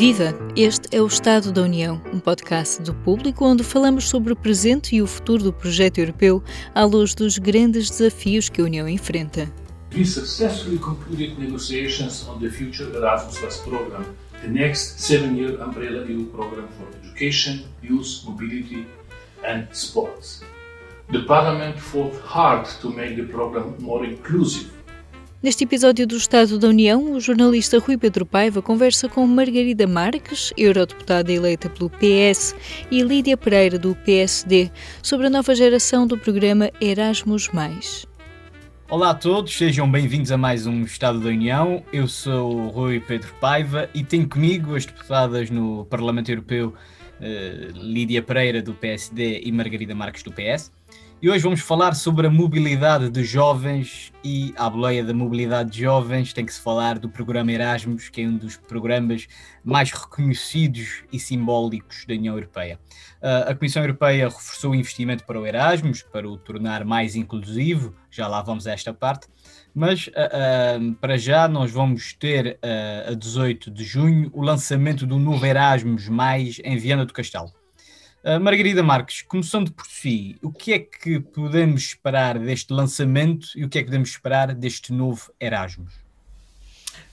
Viva! 0.00 0.34
Este 0.56 0.96
é 0.96 1.02
o 1.02 1.06
Estado 1.06 1.52
da 1.52 1.60
União, 1.60 2.00
um 2.10 2.18
podcast 2.18 2.80
do 2.80 2.94
público 2.94 3.44
onde 3.44 3.62
falamos 3.62 4.08
sobre 4.08 4.32
o 4.32 4.36
presente 4.36 4.96
e 4.96 5.02
o 5.02 5.06
futuro 5.06 5.44
do 5.44 5.52
projeto 5.52 5.98
europeu 5.98 6.42
à 6.74 6.84
luz 6.86 7.14
dos 7.14 7.36
grandes 7.36 7.90
desafios 7.90 8.48
que 8.48 8.62
a 8.62 8.64
União 8.64 8.88
enfrenta. 8.88 9.52
We 9.94 10.06
successfully 10.06 10.78
concluded 10.78 11.38
negotiations 11.38 12.26
on 12.26 12.38
the 12.38 12.48
future 12.48 12.90
Erasmus 12.96 13.58
program, 13.58 14.06
the 14.40 14.48
next 14.48 15.00
seven-year 15.00 15.60
umbrella 15.62 16.06
EU 16.06 16.24
program 16.28 16.66
for 16.78 16.88
education, 17.04 17.64
youth, 17.82 18.24
mobility 18.24 18.86
and 19.44 19.68
sports. 19.70 20.40
The 21.12 21.26
Parliament 21.26 21.78
fought 21.78 22.18
hard 22.24 22.64
to 22.80 22.88
make 22.88 23.16
the 23.16 23.30
program 23.30 23.74
more 23.78 24.06
inclusive 24.06 24.79
Neste 25.42 25.64
episódio 25.64 26.06
do 26.06 26.18
Estado 26.18 26.58
da 26.58 26.68
União, 26.68 27.14
o 27.14 27.18
jornalista 27.18 27.78
Rui 27.78 27.96
Pedro 27.96 28.26
Paiva 28.26 28.60
conversa 28.60 29.08
com 29.08 29.26
Margarida 29.26 29.86
Marques, 29.86 30.52
eurodeputada 30.54 31.32
eleita 31.32 31.70
pelo 31.70 31.88
PS, 31.88 32.54
e 32.90 33.02
Lídia 33.02 33.38
Pereira, 33.38 33.78
do 33.78 33.94
PSD, 33.94 34.70
sobre 35.02 35.28
a 35.28 35.30
nova 35.30 35.54
geração 35.54 36.06
do 36.06 36.18
programa 36.18 36.70
Erasmus. 36.78 37.48
Olá 38.90 39.10
a 39.10 39.14
todos, 39.14 39.56
sejam 39.56 39.90
bem-vindos 39.90 40.30
a 40.30 40.36
mais 40.36 40.66
um 40.66 40.82
Estado 40.82 41.18
da 41.18 41.30
União. 41.30 41.82
Eu 41.90 42.06
sou 42.06 42.68
Rui 42.68 43.00
Pedro 43.00 43.32
Paiva 43.40 43.88
e 43.94 44.04
tenho 44.04 44.28
comigo 44.28 44.76
as 44.76 44.84
deputadas 44.84 45.48
no 45.48 45.86
Parlamento 45.86 46.30
Europeu, 46.30 46.74
uh, 47.18 47.78
Lídia 47.78 48.22
Pereira, 48.22 48.60
do 48.60 48.74
PSD, 48.74 49.40
e 49.42 49.50
Margarida 49.50 49.94
Marques, 49.94 50.22
do 50.22 50.30
PS. 50.30 50.70
E 51.22 51.28
hoje 51.28 51.44
vamos 51.44 51.60
falar 51.60 51.94
sobre 51.94 52.26
a 52.26 52.30
mobilidade 52.30 53.10
de 53.10 53.22
jovens 53.22 54.10
e 54.24 54.54
à 54.56 54.70
boleia 54.70 55.04
da 55.04 55.12
mobilidade 55.12 55.70
de 55.70 55.82
jovens 55.82 56.32
tem 56.32 56.46
que 56.46 56.54
se 56.54 56.62
falar 56.62 56.98
do 56.98 57.10
programa 57.10 57.52
Erasmus, 57.52 58.08
que 58.08 58.22
é 58.22 58.24
um 58.26 58.38
dos 58.38 58.56
programas 58.56 59.26
mais 59.62 59.90
reconhecidos 59.92 61.04
e 61.12 61.18
simbólicos 61.18 62.06
da 62.06 62.14
União 62.14 62.34
Europeia. 62.34 62.80
Uh, 63.22 63.50
a 63.50 63.54
Comissão 63.54 63.82
Europeia 63.82 64.30
reforçou 64.30 64.70
o 64.70 64.74
investimento 64.74 65.26
para 65.26 65.38
o 65.38 65.46
Erasmus, 65.46 66.02
para 66.02 66.26
o 66.26 66.38
tornar 66.38 66.86
mais 66.86 67.14
inclusivo, 67.14 67.94
já 68.10 68.26
lá 68.26 68.40
vamos 68.40 68.66
a 68.66 68.72
esta 68.72 68.94
parte, 68.94 69.26
mas 69.74 70.06
uh, 70.06 70.80
uh, 70.80 70.94
para 70.94 71.18
já 71.18 71.46
nós 71.46 71.70
vamos 71.70 72.14
ter 72.14 72.58
a 73.06 73.12
18 73.12 73.70
de 73.70 73.84
junho 73.84 74.30
o 74.32 74.40
lançamento 74.40 75.06
do 75.06 75.18
novo 75.18 75.44
Erasmus 75.44 76.08
mais 76.08 76.62
em 76.64 76.78
Viana 76.78 77.04
do 77.04 77.12
Castelo. 77.12 77.59
Uh, 78.22 78.38
Margarida 78.38 78.82
Marques, 78.82 79.22
começando 79.22 79.72
por 79.72 79.86
si, 79.86 80.36
o 80.42 80.52
que 80.52 80.74
é 80.74 80.78
que 80.78 81.20
podemos 81.20 81.80
esperar 81.80 82.38
deste 82.38 82.70
lançamento 82.70 83.48
e 83.56 83.64
o 83.64 83.68
que 83.68 83.78
é 83.78 83.80
que 83.80 83.86
podemos 83.86 84.10
esperar 84.10 84.54
deste 84.54 84.92
novo 84.92 85.32
Erasmus? 85.40 85.94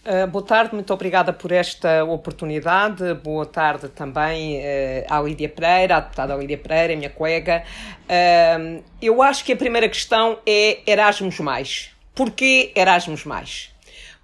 Uh, 0.06 0.28
boa 0.28 0.44
tarde, 0.44 0.74
muito 0.74 0.94
obrigada 0.94 1.32
por 1.32 1.54
esta 1.54 2.04
oportunidade. 2.04 3.14
Boa 3.16 3.46
tarde 3.46 3.88
também 3.88 4.58
uh, 4.58 5.06
à 5.10 5.22
Lídia 5.22 5.48
Pereira, 5.48 5.98
à 5.98 6.00
deputada 6.02 6.36
Lídia 6.36 6.58
Pereira, 6.58 6.94
minha 6.96 7.10
colega. 7.10 7.64
Uh, 8.04 8.84
eu 9.02 9.22
acho 9.22 9.46
que 9.46 9.54
a 9.54 9.58
primeira 9.58 9.88
questão 9.88 10.40
é 10.46 10.80
Erasmus. 10.86 11.90
Porquê 12.14 12.74
Erasmus? 12.76 13.72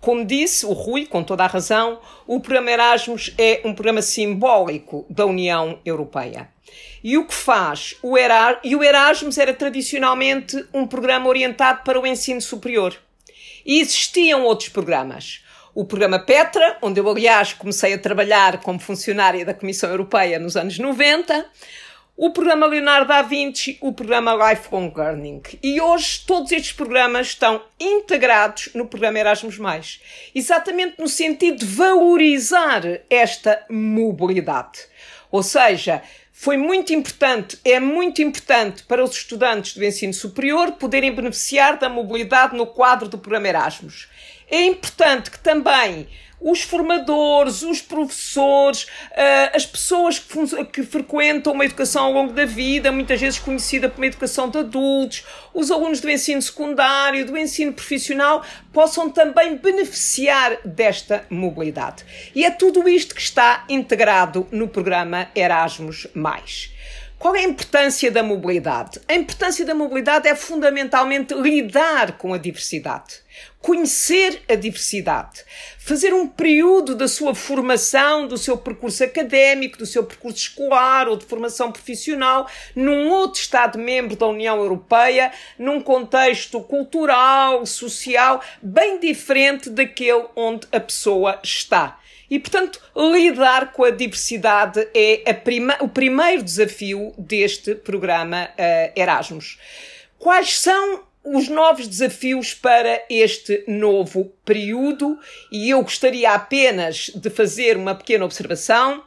Como 0.03 0.25
disse 0.25 0.65
o 0.65 0.73
Rui, 0.73 1.05
com 1.05 1.23
toda 1.23 1.45
a 1.45 1.47
razão, 1.47 1.97
o 2.27 2.41
programa 2.41 2.71
Erasmus 2.71 3.33
é 3.37 3.61
um 3.63 3.73
programa 3.73 4.01
simbólico 4.01 5.05
da 5.09 5.25
União 5.25 5.79
Europeia. 5.85 6.49
E 7.01 7.17
o 7.17 7.25
que 7.25 7.33
faz? 7.33 7.95
O 8.03 8.17
Erasmus, 8.17 8.59
e 8.65 8.75
o 8.75 8.83
Erasmus 8.83 9.37
era 9.37 9.53
tradicionalmente 9.53 10.61
um 10.73 10.85
programa 10.85 11.29
orientado 11.29 11.83
para 11.85 11.97
o 11.97 12.05
ensino 12.05 12.41
superior. 12.41 12.93
E 13.65 13.79
existiam 13.79 14.43
outros 14.43 14.67
programas. 14.67 15.41
O 15.73 15.85
programa 15.85 16.19
Petra, 16.19 16.77
onde 16.81 16.99
eu, 16.99 17.09
aliás, 17.09 17.53
comecei 17.53 17.93
a 17.93 17.97
trabalhar 17.97 18.59
como 18.59 18.81
funcionária 18.81 19.45
da 19.45 19.53
Comissão 19.53 19.89
Europeia 19.89 20.37
nos 20.37 20.57
anos 20.57 20.77
90, 20.77 21.45
o 22.15 22.29
programa 22.29 22.67
Leonardo 22.67 23.07
da 23.07 23.23
Vinci, 23.23 23.77
o 23.81 23.91
programa 23.91 24.33
Lifelong 24.33 24.93
Learning. 24.95 25.41
E 25.63 25.81
hoje 25.81 26.23
todos 26.27 26.51
estes 26.51 26.71
programas 26.71 27.27
estão 27.27 27.61
integrados 27.79 28.69
no 28.75 28.85
programa 28.85 29.17
Erasmus+, 29.17 29.99
exatamente 30.33 30.99
no 30.99 31.07
sentido 31.07 31.59
de 31.59 31.65
valorizar 31.65 32.83
esta 33.09 33.65
mobilidade. 33.67 34.81
Ou 35.31 35.41
seja, 35.41 36.03
foi 36.31 36.55
muito 36.55 36.93
importante, 36.93 37.57
é 37.65 37.79
muito 37.79 38.21
importante 38.21 38.83
para 38.83 39.03
os 39.03 39.15
estudantes 39.15 39.75
do 39.75 39.83
ensino 39.83 40.13
superior 40.13 40.73
poderem 40.73 41.11
beneficiar 41.13 41.79
da 41.79 41.89
mobilidade 41.89 42.55
no 42.55 42.67
quadro 42.67 43.09
do 43.09 43.17
programa 43.17 43.47
Erasmus. 43.47 44.07
É 44.51 44.61
importante 44.65 45.31
que 45.31 45.39
também 45.39 46.07
os 46.43 46.61
formadores, 46.61 47.63
os 47.63 47.81
professores, 47.81 48.83
uh, 48.83 49.55
as 49.55 49.65
pessoas 49.65 50.19
que, 50.19 50.65
que, 50.65 50.83
frequentam 50.83 51.53
uma 51.53 51.65
educação 51.65 52.05
ao 52.05 52.11
longo 52.11 52.33
da 52.33 52.45
vida, 52.45 52.91
muitas 52.91 53.19
vezes 53.19 53.39
conhecida 53.39 53.89
como 53.89 54.03
educação 54.03 54.49
de 54.49 54.57
adultos, 54.57 55.23
os 55.53 55.71
alunos 55.71 56.01
do 56.01 56.09
ensino 56.09 56.41
secundário, 56.41 57.25
do 57.25 57.37
ensino 57.37 57.71
profissional, 57.71 58.43
possam 58.73 59.09
também 59.09 59.55
beneficiar 59.55 60.57
desta 60.65 61.25
mobilidade. 61.29 62.03
E 62.35 62.43
é 62.43 62.51
tudo 62.51 62.87
isto 62.89 63.15
que 63.15 63.21
está 63.21 63.65
integrado 63.69 64.45
no 64.51 64.67
programa 64.67 65.29
Erasmus. 65.33 66.07
Qual 67.23 67.37
é 67.37 67.39
a 67.39 67.43
importância 67.43 68.11
da 68.11 68.21
mobilidade? 68.21 68.99
A 69.07 69.13
importância 69.13 69.65
da 69.65 69.73
mobilidade 69.73 70.27
é 70.27 70.35
fundamentalmente 70.35 71.33
lidar 71.33 72.17
com 72.17 72.33
a 72.33 72.37
diversidade, 72.37 73.21
conhecer 73.61 74.41
a 74.49 74.55
diversidade, 74.55 75.41
fazer 75.79 76.13
um 76.13 76.27
período 76.27 76.93
da 76.93 77.07
sua 77.07 77.33
formação, 77.33 78.27
do 78.27 78.37
seu 78.37 78.57
percurso 78.57 79.05
académico, 79.05 79.77
do 79.77 79.85
seu 79.85 80.03
percurso 80.03 80.37
escolar 80.39 81.07
ou 81.07 81.15
de 81.15 81.23
formação 81.23 81.71
profissional 81.71 82.45
num 82.75 83.07
outro 83.07 83.39
Estado-membro 83.39 84.17
da 84.17 84.27
União 84.27 84.57
Europeia, 84.57 85.31
num 85.57 85.79
contexto 85.79 86.59
cultural, 86.59 87.65
social, 87.65 88.41
bem 88.61 88.99
diferente 88.99 89.69
daquele 89.69 90.25
onde 90.35 90.67
a 90.73 90.79
pessoa 90.81 91.39
está. 91.41 92.02
E, 92.33 92.39
portanto, 92.39 92.81
lidar 92.95 93.73
com 93.73 93.83
a 93.83 93.91
diversidade 93.91 94.87
é 94.91 95.31
prima, 95.33 95.77
o 95.79 95.87
primeiro 95.87 96.41
desafio 96.41 97.13
deste 97.15 97.75
programa 97.75 98.49
uh, 98.53 98.99
Erasmus. 98.99 99.59
Quais 100.17 100.59
são 100.59 101.03
os 101.23 101.47
novos 101.47 101.87
desafios 101.87 102.55
para 102.55 103.05
este 103.07 103.63
novo 103.67 104.33
período? 104.43 105.15
E 105.51 105.69
eu 105.69 105.83
gostaria 105.83 106.31
apenas 106.31 107.11
de 107.13 107.29
fazer 107.29 107.77
uma 107.77 107.93
pequena 107.93 108.25
observação 108.25 109.03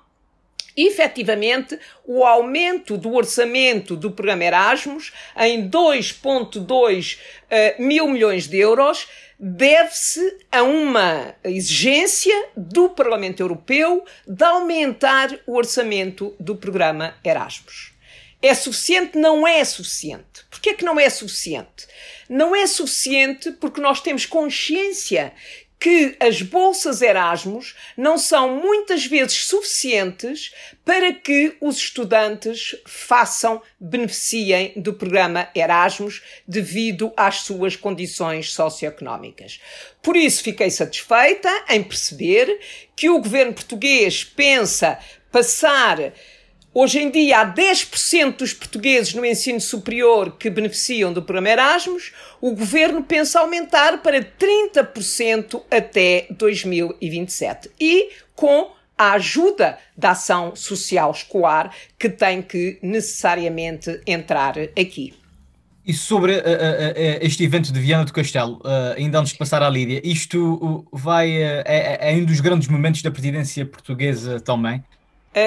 efetivamente 0.76 1.76
o 2.04 2.22
aumento 2.22 2.96
do 2.98 3.14
orçamento 3.14 3.96
do 3.96 4.10
programa 4.10 4.44
Erasmus 4.44 5.12
em 5.36 5.68
2,2 5.68 7.16
uh, 7.18 7.82
mil 7.82 8.06
milhões 8.08 8.46
de 8.46 8.58
euros 8.58 9.08
deve-se 9.38 10.38
a 10.50 10.62
uma 10.62 11.34
exigência 11.44 12.34
do 12.56 12.88
Parlamento 12.88 13.40
Europeu 13.40 14.04
de 14.26 14.44
aumentar 14.44 15.38
o 15.46 15.56
orçamento 15.56 16.34
do 16.40 16.56
programa 16.56 17.14
Erasmus. 17.22 17.92
É 18.40 18.54
suficiente? 18.54 19.18
Não 19.18 19.46
é 19.46 19.64
suficiente. 19.64 20.44
Porquê 20.50 20.74
que 20.74 20.84
não 20.84 21.00
é 21.00 21.08
suficiente? 21.10 21.86
Não 22.28 22.54
é 22.54 22.66
suficiente 22.66 23.52
porque 23.52 23.80
nós 23.80 24.00
temos 24.00 24.26
consciência 24.26 25.32
que 25.86 26.16
as 26.18 26.42
bolsas 26.42 27.00
Erasmus 27.00 27.76
não 27.96 28.18
são 28.18 28.56
muitas 28.56 29.06
vezes 29.06 29.46
suficientes 29.46 30.52
para 30.84 31.12
que 31.12 31.56
os 31.60 31.76
estudantes 31.76 32.74
façam, 32.84 33.62
beneficiem 33.78 34.72
do 34.74 34.94
programa 34.94 35.48
Erasmus 35.54 36.24
devido 36.44 37.12
às 37.16 37.42
suas 37.42 37.76
condições 37.76 38.52
socioeconómicas. 38.52 39.60
Por 40.02 40.16
isso 40.16 40.42
fiquei 40.42 40.70
satisfeita 40.70 41.50
em 41.68 41.84
perceber 41.84 42.58
que 42.96 43.08
o 43.08 43.20
governo 43.20 43.54
português 43.54 44.24
pensa 44.24 44.98
passar 45.30 46.12
Hoje 46.78 46.98
em 46.98 47.10
dia, 47.10 47.40
há 47.40 47.54
10% 47.54 48.36
dos 48.36 48.52
portugueses 48.52 49.14
no 49.14 49.24
ensino 49.24 49.58
superior 49.58 50.36
que 50.38 50.50
beneficiam 50.50 51.10
do 51.10 51.22
programa 51.22 51.48
Erasmus. 51.48 52.12
O 52.38 52.50
governo 52.50 53.02
pensa 53.02 53.40
aumentar 53.40 54.02
para 54.02 54.22
30% 54.22 55.62
até 55.70 56.26
2027. 56.32 57.70
E 57.80 58.10
com 58.34 58.72
a 58.98 59.12
ajuda 59.12 59.78
da 59.96 60.10
ação 60.10 60.54
social 60.54 61.12
escolar 61.12 61.74
que 61.98 62.10
tem 62.10 62.42
que 62.42 62.78
necessariamente 62.82 63.98
entrar 64.06 64.58
aqui. 64.78 65.14
E 65.82 65.94
sobre 65.94 66.32
uh, 66.32 66.40
uh, 66.40 66.42
este 67.22 67.42
evento 67.42 67.72
de 67.72 67.80
Viana 67.80 68.04
do 68.04 68.12
Castelo, 68.12 68.60
ainda 68.94 69.18
antes 69.18 69.32
de 69.32 69.38
passar 69.38 69.62
à 69.62 69.70
Lídia, 69.70 70.02
isto 70.04 70.86
vai 70.92 71.42
é, 71.42 72.12
é 72.12 72.12
um 72.16 72.26
dos 72.26 72.40
grandes 72.40 72.68
momentos 72.68 73.00
da 73.00 73.10
presidência 73.10 73.64
portuguesa 73.64 74.40
também? 74.40 74.84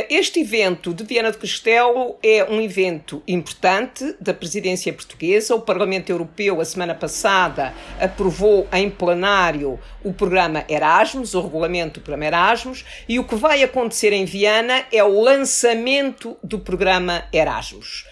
Este 0.07 0.41
evento 0.41 0.93
de 0.93 1.03
Viana 1.03 1.31
do 1.31 1.39
Castelo 1.39 2.15
é 2.21 2.43
um 2.43 2.61
evento 2.61 3.23
importante 3.27 4.15
da 4.21 4.35
presidência 4.35 4.93
portuguesa. 4.93 5.55
O 5.55 5.61
Parlamento 5.61 6.11
Europeu, 6.11 6.61
a 6.61 6.65
semana 6.65 6.93
passada, 6.93 7.73
aprovou 7.99 8.67
em 8.71 8.87
plenário 8.87 9.79
o 10.03 10.13
programa 10.13 10.63
Erasmus, 10.69 11.33
o 11.33 11.41
regulamento 11.41 11.99
do 11.99 12.03
programa 12.03 12.27
Erasmus, 12.27 12.85
e 13.09 13.17
o 13.17 13.23
que 13.23 13.33
vai 13.33 13.63
acontecer 13.63 14.13
em 14.13 14.25
Viana 14.25 14.85
é 14.91 15.03
o 15.03 15.19
lançamento 15.19 16.37
do 16.43 16.59
programa 16.59 17.23
Erasmus. 17.33 18.05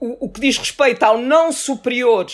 O, 0.00 0.30
que 0.30 0.40
diz 0.40 0.56
respeito 0.56 1.02
ao 1.02 1.18
não 1.18 1.52
superior 1.52 2.24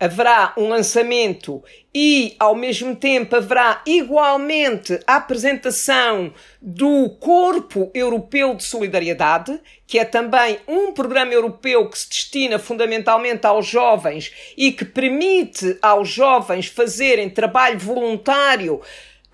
haverá 0.00 0.52
um 0.56 0.68
lançamento 0.68 1.62
e, 1.94 2.36
ao 2.38 2.54
mesmo 2.54 2.94
tempo, 2.94 3.34
haverá 3.34 3.82
igualmente 3.84 4.98
a 5.06 5.16
apresentação 5.16 6.32
do 6.60 7.10
Corpo 7.18 7.90
Europeu 7.92 8.54
de 8.54 8.62
Solidariedade, 8.62 9.58
que 9.86 9.98
é 9.98 10.04
também 10.04 10.58
um 10.68 10.92
programa 10.92 11.32
europeu 11.32 11.88
que 11.88 11.98
se 11.98 12.08
destina 12.08 12.58
fundamentalmente 12.58 13.46
aos 13.46 13.66
jovens 13.66 14.32
e 14.56 14.70
que 14.70 14.84
permite 14.84 15.76
aos 15.82 16.08
jovens 16.08 16.66
fazerem 16.66 17.28
trabalho 17.28 17.78
voluntário 17.78 18.80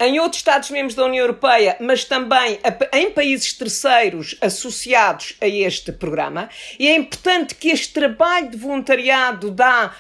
em 0.01 0.19
outros 0.19 0.41
Estados-membros 0.41 0.95
da 0.95 1.05
União 1.05 1.23
Europeia, 1.23 1.77
mas 1.81 2.05
também 2.05 2.59
em 2.93 3.11
países 3.11 3.53
terceiros 3.53 4.37
associados 4.41 5.37
a 5.41 5.47
este 5.47 5.93
programa. 5.93 6.49
E 6.79 6.89
é 6.89 6.97
importante 6.97 7.55
que 7.55 7.71
este 7.71 7.93
trabalho 7.93 8.51
de 8.51 8.57
voluntariado 8.57 9.51
dá 9.51 9.95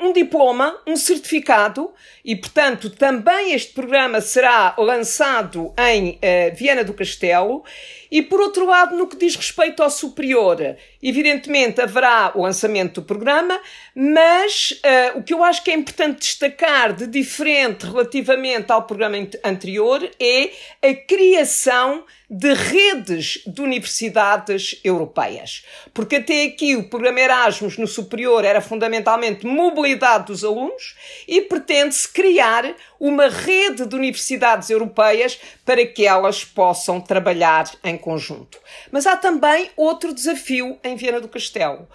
um 0.00 0.12
diploma, 0.12 0.80
um 0.86 0.96
certificado, 0.96 1.92
e 2.24 2.34
portanto 2.34 2.90
também 2.90 3.52
este 3.52 3.72
programa 3.72 4.20
será 4.20 4.74
lançado 4.78 5.72
em 5.78 6.12
uh, 6.12 6.56
Viana 6.56 6.82
do 6.82 6.94
Castelo. 6.94 7.62
E 8.10 8.22
por 8.22 8.40
outro 8.40 8.66
lado, 8.66 8.96
no 8.96 9.06
que 9.06 9.16
diz 9.16 9.36
respeito 9.36 9.82
ao 9.82 9.90
superior, 9.90 10.76
evidentemente 11.02 11.80
haverá 11.80 12.32
o 12.34 12.42
lançamento 12.42 13.00
do 13.00 13.06
programa, 13.06 13.60
mas 13.94 14.72
uh, 15.14 15.18
o 15.18 15.22
que 15.22 15.32
eu 15.32 15.44
acho 15.44 15.62
que 15.62 15.70
é 15.70 15.74
importante 15.74 16.18
destacar 16.18 16.92
de 16.92 17.06
diferente 17.06 17.86
relativamente 17.86 18.72
ao 18.72 18.82
programa 18.82 19.16
anterior 19.44 20.08
é 20.18 20.50
a 20.82 20.94
criação 20.94 22.04
de 22.30 22.54
redes 22.54 23.42
de 23.44 23.60
universidades 23.60 24.78
europeias. 24.84 25.64
Porque 25.92 26.16
até 26.16 26.44
aqui 26.44 26.76
o 26.76 26.88
programa 26.88 27.18
Erasmus 27.18 27.76
no 27.76 27.88
superior 27.88 28.44
era 28.44 28.60
fundamentalmente 28.60 29.44
mobilidade 29.44 30.26
dos 30.26 30.44
alunos 30.44 30.94
e 31.26 31.40
pretende-se 31.40 32.08
criar 32.08 32.72
uma 33.00 33.28
rede 33.28 33.84
de 33.84 33.96
universidades 33.96 34.70
europeias 34.70 35.40
para 35.64 35.84
que 35.84 36.06
elas 36.06 36.44
possam 36.44 37.00
trabalhar 37.00 37.68
em 37.82 37.98
conjunto. 38.00 38.58
Mas 38.90 39.06
há 39.06 39.16
também 39.16 39.70
outro 39.76 40.12
desafio 40.12 40.78
em 40.82 40.96
Viana 40.96 41.20
do 41.20 41.28
Castelo, 41.28 41.88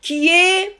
que 0.00 0.28
é 0.28 0.74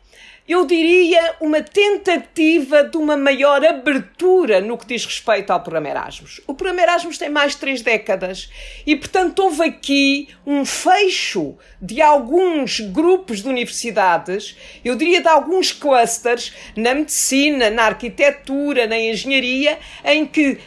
eu 0.49 0.67
diria, 0.67 1.37
uma 1.40 1.62
tentativa 1.62 2.82
de 2.82 2.96
uma 2.96 3.17
maior 3.17 3.64
abertura 3.64 4.61
no 4.61 4.76
que 4.76 4.87
diz 4.87 5.06
respeito 5.06 5.50
ao 5.52 5.61
programa 5.61 5.88
Erasmus. 5.88 6.40
O 6.49 6.55
programa 6.55 6.82
Erasmus 6.82 7.17
tem 7.17 7.31
mais 7.31 7.52
de 7.52 7.58
três 7.58 7.81
décadas 7.81 8.50
e, 8.84 8.96
portanto, 8.96 9.38
houve 9.38 9.62
aqui 9.62 10.29
um 10.44 10.64
fecho 10.64 11.56
de 11.81 12.02
alguns 12.02 12.81
grupos 12.81 13.40
de 13.40 13.49
universidades, 13.49 14.56
eu 14.85 14.96
diria 14.96 15.20
de 15.20 15.28
alguns 15.28 15.70
clusters, 15.70 16.52
na 16.76 16.93
medicina, 16.93 17.70
na 17.70 17.85
arquitetura, 17.85 18.87
na 18.88 18.99
engenharia, 18.99 19.78
em 20.05 20.26
que 20.26 20.58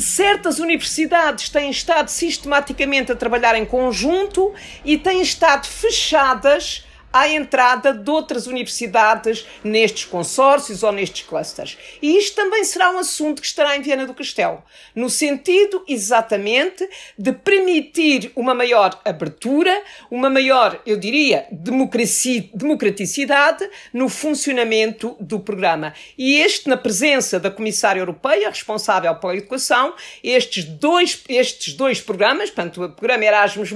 certas 0.00 0.58
universidades 0.58 1.48
têm 1.48 1.70
estado 1.70 2.08
sistematicamente 2.08 3.12
a 3.12 3.16
trabalhar 3.16 3.56
em 3.56 3.64
conjunto 3.64 4.52
e 4.84 4.96
têm 4.96 5.20
estado 5.20 5.66
fechadas 5.66 6.84
à 7.12 7.28
entrada 7.28 7.92
de 7.92 8.10
outras 8.10 8.46
universidades 8.46 9.46
nestes 9.64 10.04
consórcios 10.04 10.82
ou 10.82 10.92
nestes 10.92 11.26
clusters. 11.26 11.76
E 12.00 12.16
isto 12.16 12.36
também 12.36 12.64
será 12.64 12.90
um 12.90 12.98
assunto 12.98 13.40
que 13.40 13.46
estará 13.46 13.76
em 13.76 13.82
Viana 13.82 14.06
do 14.06 14.14
Castelo, 14.14 14.62
no 14.94 15.10
sentido 15.10 15.84
exatamente 15.88 16.88
de 17.18 17.32
permitir 17.32 18.30
uma 18.36 18.54
maior 18.54 19.00
abertura, 19.04 19.82
uma 20.10 20.30
maior, 20.30 20.80
eu 20.86 20.96
diria, 20.96 21.46
democraticidade 21.50 23.68
no 23.92 24.08
funcionamento 24.08 25.16
do 25.20 25.40
programa. 25.40 25.92
E 26.16 26.40
este, 26.40 26.68
na 26.68 26.76
presença 26.76 27.40
da 27.40 27.50
Comissária 27.50 28.00
Europeia, 28.00 28.48
responsável 28.48 29.14
pela 29.16 29.36
educação, 29.36 29.94
estes 30.22 30.64
dois, 30.64 31.22
estes 31.28 31.74
dois 31.74 32.00
programas, 32.00 32.50
portanto, 32.50 32.84
o 32.84 32.90
programa 32.90 33.24
Erasmus, 33.24 33.70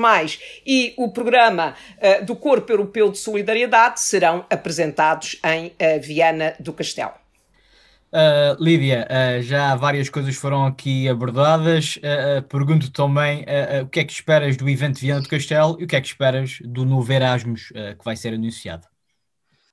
e 0.67 0.93
o 0.97 1.11
programa 1.11 1.75
uh, 1.99 2.25
do 2.25 2.37
Corpo 2.37 2.71
Europeu 2.71 3.11
de 3.11 3.19
solidariedade 3.25 4.01
serão 4.01 4.45
apresentados 4.51 5.41
em 5.45 5.69
uh, 5.69 6.01
Viana 6.01 6.55
do 6.61 6.73
Castelo. 6.73 7.13
Uh, 8.13 8.63
Lídia, 8.63 9.09
uh, 9.11 9.43
já 9.43 9.75
várias 9.75 10.09
coisas 10.09 10.37
foram 10.37 10.65
aqui 10.65 11.09
abordadas. 11.09 11.99
Pergunto 12.49 12.93
também 12.93 13.45
o 13.83 13.89
que 13.89 14.01
é 14.01 14.05
que 14.05 14.13
esperas 14.13 14.57
do 14.57 14.69
evento 14.69 15.01
Viana 15.01 15.23
do 15.23 15.29
Castelo 15.29 15.77
e 15.81 15.85
o 15.85 15.87
que 15.87 15.97
é 15.97 16.01
que 16.01 16.07
esperas 16.07 16.59
do 16.63 16.85
novo 16.85 17.13
Erasmus 17.13 17.69
que 17.69 18.05
vai 18.05 18.15
ser 18.15 18.35
anunciado. 18.35 18.94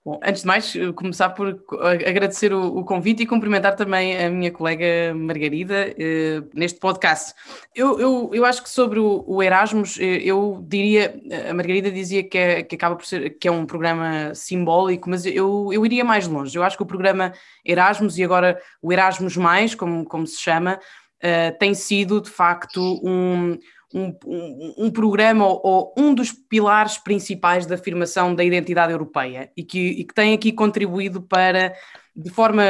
Bom, 0.03 0.19
antes 0.24 0.42
de 0.42 0.48
mais, 0.48 0.75
eh, 0.75 0.92
começar 0.94 1.30
por 1.30 1.63
agradecer 2.07 2.51
o, 2.51 2.80
o, 2.80 2.83
convite 2.83 3.21
e 3.21 3.27
cumprimentar 3.27 3.75
também 3.75 4.18
a 4.18 4.31
minha 4.31 4.51
colega 4.51 5.13
Margarida 5.13 5.94
eh, 5.95 6.42
neste 6.56 6.80
podcast. 6.80 7.36
Eu, 7.75 8.00
eu, 8.00 8.31
eu 8.33 8.44
acho 8.44 8.63
que 8.63 8.69
sobre 8.69 9.00
o, 9.00 9.24
o, 9.27 9.44
Erasmus, 9.44 10.00
eh, 10.00 10.24
eu 10.24 10.65
diria, 10.68 11.13
a 11.48 11.53
Margarida 11.53 11.92
dizia 11.92 12.24
que, 12.24 12.36
é, 12.36 12.63
que 12.63 12.74
acaba 12.74 12.95
por 12.95 13.06
ser 13.06 13.38
que 13.38 13.48
é 13.48 13.51
um 13.51 13.63
programa 13.63 14.33
simbólico, 14.33 15.07
mas 15.07 15.24
eu, 15.24 15.69
eu 15.71 15.86
iria 15.86 16.03
mais 16.03 16.27
longe. 16.27 16.57
Eu 16.57 16.63
acho 16.63 16.77
que 16.77 16.83
o 16.83 16.88
programa 16.88 17.31
Erasmus 17.63 18.18
e 18.18 18.24
agora 18.24 18.59
o 18.81 18.92
Erasmus, 18.92 19.36
como, 19.77 20.03
como 20.06 20.25
se 20.25 20.39
chama, 20.42 20.80
uh, 21.24 21.57
tem 21.59 21.75
sido 21.75 22.19
de 22.19 22.30
facto 22.30 23.00
um 23.03 23.56
um, 23.93 24.15
um, 24.77 24.91
programa 24.91 25.45
ou, 25.45 25.61
ou, 25.63 25.93
um 25.97 26.13
dos 26.13 26.31
pilares 26.31 26.97
principais 26.97 27.65
da 27.65 27.75
afirmação 27.75 28.33
da 28.33 28.43
identidade 28.43 28.91
europeia 28.91 29.51
e 29.55 29.63
que, 29.63 29.79
e 29.79 30.03
que 30.03 30.13
tem 30.13 30.33
aqui 30.33 30.51
contribuído 30.51 31.21
para, 31.21 31.73
de 32.15 32.29
forma 32.29 32.63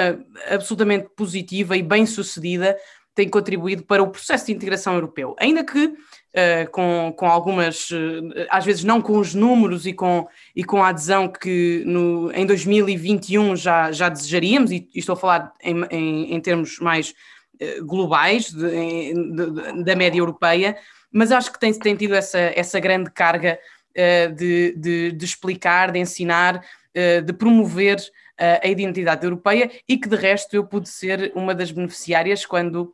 absolutamente 0.49 1.09
positiva 1.15 1.77
e 1.77 1.83
bem 1.83 2.05
sucedida, 2.05 2.77
tem 3.13 3.27
contribuído 3.29 3.83
para 3.83 4.01
o 4.01 4.09
processo 4.09 4.47
de 4.47 4.53
integração 4.53 4.93
europeu. 4.93 5.35
Ainda 5.37 5.63
que 5.63 5.85
uh, 5.85 6.71
com, 6.71 7.13
com 7.15 7.27
algumas, 7.27 7.89
uh, 7.91 8.47
às 8.49 8.63
vezes 8.63 8.83
não 8.83 9.01
com 9.01 9.17
os 9.17 9.33
números 9.33 9.85
e 9.85 9.93
com, 9.93 10.27
e 10.55 10.63
com 10.63 10.81
a 10.81 10.89
adesão 10.89 11.27
que 11.27 11.83
no, 11.85 12.31
em 12.31 12.45
2021 12.45 13.55
já, 13.55 13.91
já 13.91 14.07
desejaríamos, 14.07 14.71
e, 14.71 14.89
e 14.93 14.99
estou 14.99 15.13
a 15.13 15.17
falar 15.17 15.53
em, 15.61 15.83
em, 15.91 16.33
em 16.35 16.39
termos 16.39 16.79
mais 16.79 17.13
uh, 17.61 17.85
globais, 17.85 18.49
de, 18.49 19.13
de, 19.13 19.83
da 19.83 19.95
média 19.95 20.19
europeia, 20.19 20.77
mas 21.11 21.31
acho 21.31 21.51
que 21.51 21.59
tem, 21.59 21.73
tem 21.73 21.95
tido 21.95 22.15
essa, 22.15 22.39
essa 22.39 22.79
grande 22.79 23.11
carga 23.11 23.59
uh, 23.91 24.33
de, 24.33 24.73
de, 24.77 25.11
de, 25.11 25.25
explicar, 25.25 25.91
de 25.91 25.99
ensinar, 25.99 26.57
uh, 26.57 27.21
de 27.21 27.33
promover 27.33 27.97
uh, 27.97 28.59
a 28.63 28.67
identidade 28.67 29.25
europeia 29.25 29.69
e 29.87 29.97
que 29.97 30.07
de 30.07 30.15
resto 30.15 30.55
eu 30.55 30.63
pude 30.63 30.87
ser 30.89 31.31
uma 31.35 31.53
das 31.53 31.71
beneficiárias 31.71 32.45
quando, 32.45 32.93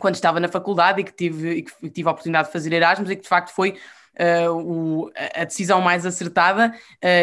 quando 0.00 0.14
estava 0.14 0.40
na 0.40 0.48
faculdade 0.48 1.00
e 1.00 1.04
que 1.04 1.12
tive, 1.12 1.50
e 1.50 1.62
que 1.62 1.90
tive 1.90 2.08
a 2.08 2.12
oportunidade 2.12 2.48
de 2.48 2.52
fazer 2.52 2.72
Erasmus 2.72 3.10
e 3.10 3.16
que 3.16 3.22
de 3.22 3.28
facto 3.28 3.50
foi 3.50 3.76
o, 4.50 5.10
a 5.34 5.44
decisão 5.44 5.80
mais 5.80 6.04
acertada. 6.04 6.74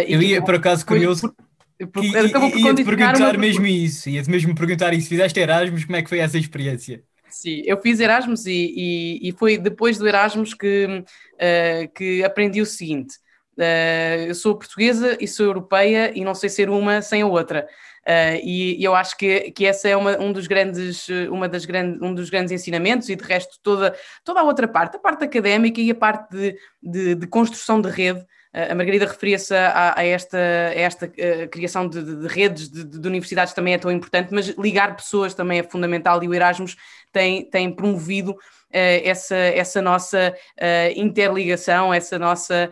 eu 0.07 0.19
ia, 0.23 0.41
por 0.41 0.55
acaso, 0.55 0.83
curioso. 0.83 1.31
Por, 1.77 1.87
por, 1.87 2.17
acabou 2.17 2.49
por 2.49 2.59
ia-te 2.59 2.83
perguntar 2.83 3.37
mesmo 3.37 3.65
isso, 3.67 4.09
ia-te 4.09 4.29
mesmo 4.29 4.55
perguntar 4.55 4.91
isso. 4.91 5.07
Fizeste 5.07 5.39
Erasmus, 5.39 5.85
como 5.85 5.95
é 5.97 6.01
que 6.01 6.09
foi 6.09 6.17
essa 6.17 6.37
experiência? 6.37 7.03
Sim, 7.29 7.61
eu 7.65 7.79
fiz 7.81 7.99
Erasmus 7.99 8.45
e, 8.45 8.51
e, 8.51 9.29
e 9.29 9.31
foi 9.31 9.57
depois 9.57 9.97
do 9.97 10.07
Erasmus 10.07 10.53
que, 10.53 10.85
uh, 10.85 11.93
que 11.93 12.23
aprendi 12.23 12.61
o 12.61 12.65
seguinte: 12.65 13.15
uh, 13.57 14.27
eu 14.27 14.35
sou 14.35 14.57
portuguesa 14.57 15.17
e 15.19 15.27
sou 15.27 15.45
europeia 15.45 16.11
e 16.17 16.23
não 16.23 16.33
sei 16.33 16.49
ser 16.49 16.69
uma 16.69 17.01
sem 17.01 17.21
a 17.21 17.27
outra. 17.27 17.67
Uh, 18.07 18.39
e, 18.43 18.79
e, 18.79 18.83
eu 18.83 18.95
acho 18.95 19.15
que, 19.17 19.51
que 19.51 19.65
essa 19.65 19.87
é 19.87 19.95
uma, 19.95 20.17
um, 20.19 20.31
dos 20.31 20.47
grandes, 20.47 21.07
uma 21.29 21.47
das 21.47 21.65
grandes, 21.65 22.01
um 22.01 22.13
dos 22.13 22.29
grandes 22.29 22.51
ensinamentos, 22.51 23.09
e 23.09 23.15
de 23.15 23.23
resto 23.23 23.59
toda, 23.61 23.95
toda 24.23 24.39
a 24.39 24.43
outra 24.43 24.67
parte, 24.67 24.97
a 24.97 24.99
parte 24.99 25.23
académica 25.23 25.79
e 25.79 25.91
a 25.91 25.95
parte 25.95 26.31
de, 26.31 26.57
de, 26.81 27.15
de 27.15 27.27
construção 27.27 27.79
de 27.79 27.89
rede, 27.89 28.25
a 28.51 28.73
Margarida 28.73 29.05
referia-se 29.05 29.53
a, 29.53 29.93
a, 29.95 30.03
esta, 30.03 30.37
a 30.37 30.73
esta 30.73 31.05
uh, 31.05 31.49
criação 31.49 31.87
de, 31.87 32.03
de, 32.03 32.15
de 32.15 32.27
redes 32.27 32.69
de, 32.69 32.83
de, 32.83 33.07
universidades 33.07 33.53
também 33.53 33.75
é 33.75 33.77
tão 33.77 33.91
importante, 33.91 34.33
mas 34.33 34.47
ligar 34.57 34.95
pessoas 34.95 35.35
também 35.35 35.59
é 35.59 35.63
fundamental 35.63 36.23
e 36.23 36.27
o 36.27 36.33
Erasmus 36.33 36.75
tem, 37.11 37.45
tem 37.45 37.71
promovido 37.71 38.31
uh, 38.31 38.37
essa, 38.71 39.35
essa 39.35 39.81
nossa 39.83 40.33
uh, 40.59 40.99
interligação, 40.99 41.93
essa 41.93 42.17
nossa 42.17 42.71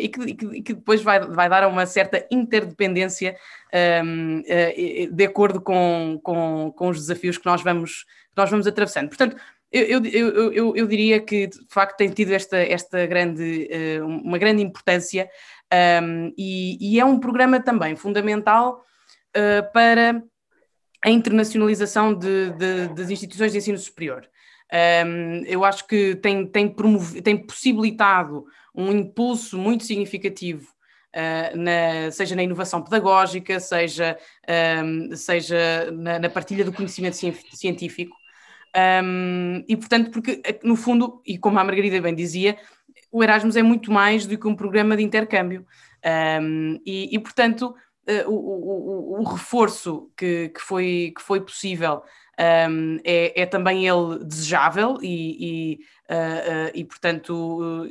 e 0.00 0.08
que, 0.08 0.20
e, 0.20 0.62
que, 0.62 0.74
depois 0.74 1.00
vai, 1.00 1.20
vai 1.20 1.48
dar 1.48 1.68
uma 1.68 1.86
certa 1.86 2.26
interdependência 2.28 3.36
um, 4.04 4.42
ehm, 4.46 5.12
de 5.12 5.24
acordo 5.24 5.60
com, 5.60 6.18
com, 6.22 6.72
com 6.74 6.88
os 6.88 6.98
desafios 6.98 7.38
que 7.38 7.46
nós 7.46 7.62
vamos, 7.62 8.02
que 8.02 8.36
nós 8.36 8.50
vamos 8.50 8.66
atravessando. 8.66 9.08
Portanto, 9.08 9.36
eu, 9.70 10.04
eu, 10.04 10.52
eu, 10.52 10.76
eu, 10.76 10.86
diria 10.86 11.20
que 11.20 11.46
de 11.46 11.58
facto 11.68 11.96
tem 11.96 12.10
tido 12.10 12.32
esta, 12.32 12.56
esta 12.56 13.06
grande, 13.06 13.68
uh, 14.00 14.06
uma 14.06 14.38
grande 14.38 14.62
importância 14.62 15.28
um, 16.02 16.32
e, 16.38 16.78
e, 16.80 16.98
é 16.98 17.04
um 17.04 17.20
programa 17.20 17.60
também 17.60 17.94
fundamental 17.94 18.82
uh, 19.36 19.72
para 19.72 20.22
a 21.04 21.10
internacionalização 21.10 22.14
de, 22.14 22.50
de, 22.52 22.88
das 22.94 23.10
instituições 23.10 23.52
de 23.52 23.58
ensino 23.58 23.78
superior. 23.78 24.26
Um, 24.72 25.44
eu 25.46 25.64
acho 25.64 25.86
que 25.86 26.16
tem, 26.16 26.46
tem, 26.46 26.74
tem 27.22 27.46
possibilitado 27.46 28.44
um 28.74 28.90
impulso 28.92 29.58
muito 29.58 29.84
significativo 29.84 30.66
Uh, 31.08 31.56
na, 31.56 32.10
seja 32.10 32.36
na 32.36 32.42
inovação 32.42 32.82
pedagógica, 32.82 33.58
seja, 33.58 34.16
um, 34.84 35.16
seja 35.16 35.90
na, 35.90 36.18
na, 36.18 36.28
partilha 36.28 36.62
do 36.62 36.72
conhecimento 36.72 37.16
científico. 37.16 38.14
Um, 38.76 39.64
e, 39.66 39.76
portanto, 39.76 40.10
porque, 40.10 40.42
no 40.62 40.76
fundo, 40.76 41.22
e 41.26 41.38
como 41.38 41.58
a 41.58 41.64
Margarida 41.64 42.00
bem 42.00 42.14
dizia, 42.14 42.58
o 43.10 43.22
Erasmus 43.22 43.56
é 43.56 43.62
muito 43.62 43.90
mais 43.90 44.26
do 44.26 44.38
que 44.38 44.46
um 44.46 44.54
programa 44.54 44.96
de 44.96 45.02
intercâmbio. 45.02 45.66
Um, 46.40 46.78
e, 46.84 47.14
e, 47.14 47.18
portanto, 47.18 47.74
uh, 48.08 48.30
o, 48.30 48.34
o, 48.34 49.20
o, 49.20 49.24
reforço 49.24 50.10
que, 50.16 50.50
que, 50.50 50.60
foi, 50.60 51.12
que 51.16 51.22
foi 51.22 51.40
possível 51.40 52.02
um, 52.70 52.98
é, 53.04 53.42
é, 53.42 53.46
também 53.46 53.88
ele 53.88 54.24
desejável 54.24 54.98
e, 55.02 55.74
e, 55.74 55.78
uh, 56.12 56.68
uh, 56.68 56.70
e 56.72 56.84
portanto, 56.84 57.84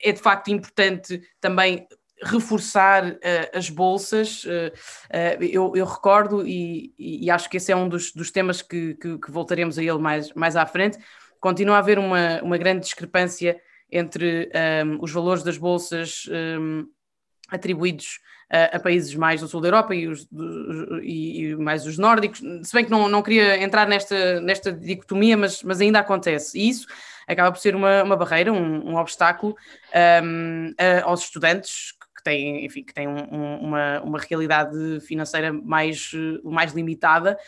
é 0.00 0.12
de 0.12 0.20
facto 0.20 0.48
importante 0.48 1.20
também 1.40 1.86
reforçar 2.24 3.04
uh, 3.12 3.18
as 3.52 3.68
bolsas. 3.70 4.44
Uh, 4.44 4.72
uh, 5.10 5.44
eu, 5.44 5.72
eu, 5.76 5.84
recordo, 5.84 6.46
e, 6.46 6.94
e, 6.98 7.30
acho 7.30 7.48
que 7.48 7.56
esse 7.56 7.70
é 7.70 7.76
um 7.76 7.88
dos, 7.88 8.12
dos 8.12 8.30
temas 8.30 8.62
que, 8.62 8.94
que, 8.94 9.18
que, 9.18 9.30
voltaremos 9.30 9.78
a 9.78 9.82
ele 9.82 9.98
mais, 9.98 10.32
mais 10.34 10.56
à 10.56 10.66
frente. 10.66 10.98
Continua 11.40 11.76
a 11.76 11.78
haver 11.78 11.98
uma, 11.98 12.40
uma 12.42 12.58
grande 12.58 12.80
discrepância 12.80 13.60
entre 13.90 14.50
um, 14.84 14.98
os 15.02 15.12
valores 15.12 15.42
das 15.42 15.58
bolsas 15.58 16.24
um, 16.58 16.86
atribuídos 17.48 18.18
a, 18.50 18.76
a, 18.76 18.80
países 18.80 19.14
mais 19.14 19.40
do 19.40 19.48
sul 19.48 19.60
da 19.60 19.68
Europa 19.68 19.94
e, 19.94 20.08
os, 20.08 20.26
e, 21.02 21.42
e, 21.42 21.56
mais 21.56 21.86
os 21.86 21.98
nórdicos. 21.98 22.40
Se 22.62 22.72
bem 22.72 22.84
que 22.84 22.90
não, 22.90 23.08
não 23.08 23.22
queria 23.22 23.62
entrar 23.62 23.86
nesta, 23.86 24.40
nesta 24.40 24.72
dicotomia, 24.72 25.36
mas, 25.36 25.62
mas 25.62 25.80
ainda 25.80 25.98
acontece. 25.98 26.58
E 26.58 26.68
isso 26.68 26.86
acaba 27.26 27.52
por 27.52 27.58
ser 27.58 27.74
uma, 27.74 28.02
uma 28.02 28.16
barreira, 28.16 28.52
um, 28.52 28.90
um 28.90 28.96
obstáculo 28.96 29.56
um, 30.22 30.72
a, 30.78 31.08
aos 31.08 31.22
estudantes 31.22 31.92
têm, 32.24 32.64
enfim, 32.64 32.82
que 32.82 32.92
têm 32.92 33.06
um, 33.06 33.18
um, 33.30 33.56
uma, 33.58 34.00
uma 34.00 34.18
realidade 34.18 35.00
financeira 35.00 35.52
mais, 35.52 36.10
mais 36.42 36.72
limitada, 36.72 37.38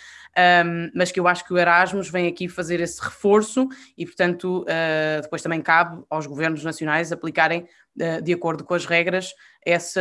um, 0.64 0.90
mas 0.95 1.11
que 1.11 1.18
eu 1.18 1.26
acho 1.26 1.45
que 1.45 1.52
o 1.52 1.59
Erasmus 1.59 2.09
vem 2.11 2.28
aqui 2.28 2.49
fazer 2.49 2.78
esse 2.80 3.02
reforço 3.02 3.68
e, 3.97 4.04
portanto, 4.04 4.62
uh, 4.62 5.23
depois 5.23 5.42
também 5.42 5.61
cabe 5.61 6.04
aos 6.09 6.26
governos 6.26 6.62
nacionais 6.62 7.11
aplicarem 7.11 7.66
uh, 8.00 8.23
de 8.23 8.33
acordo 8.33 8.62
com 8.62 8.75
as 8.75 8.85
regras 8.85 9.33
essa, 9.64 10.00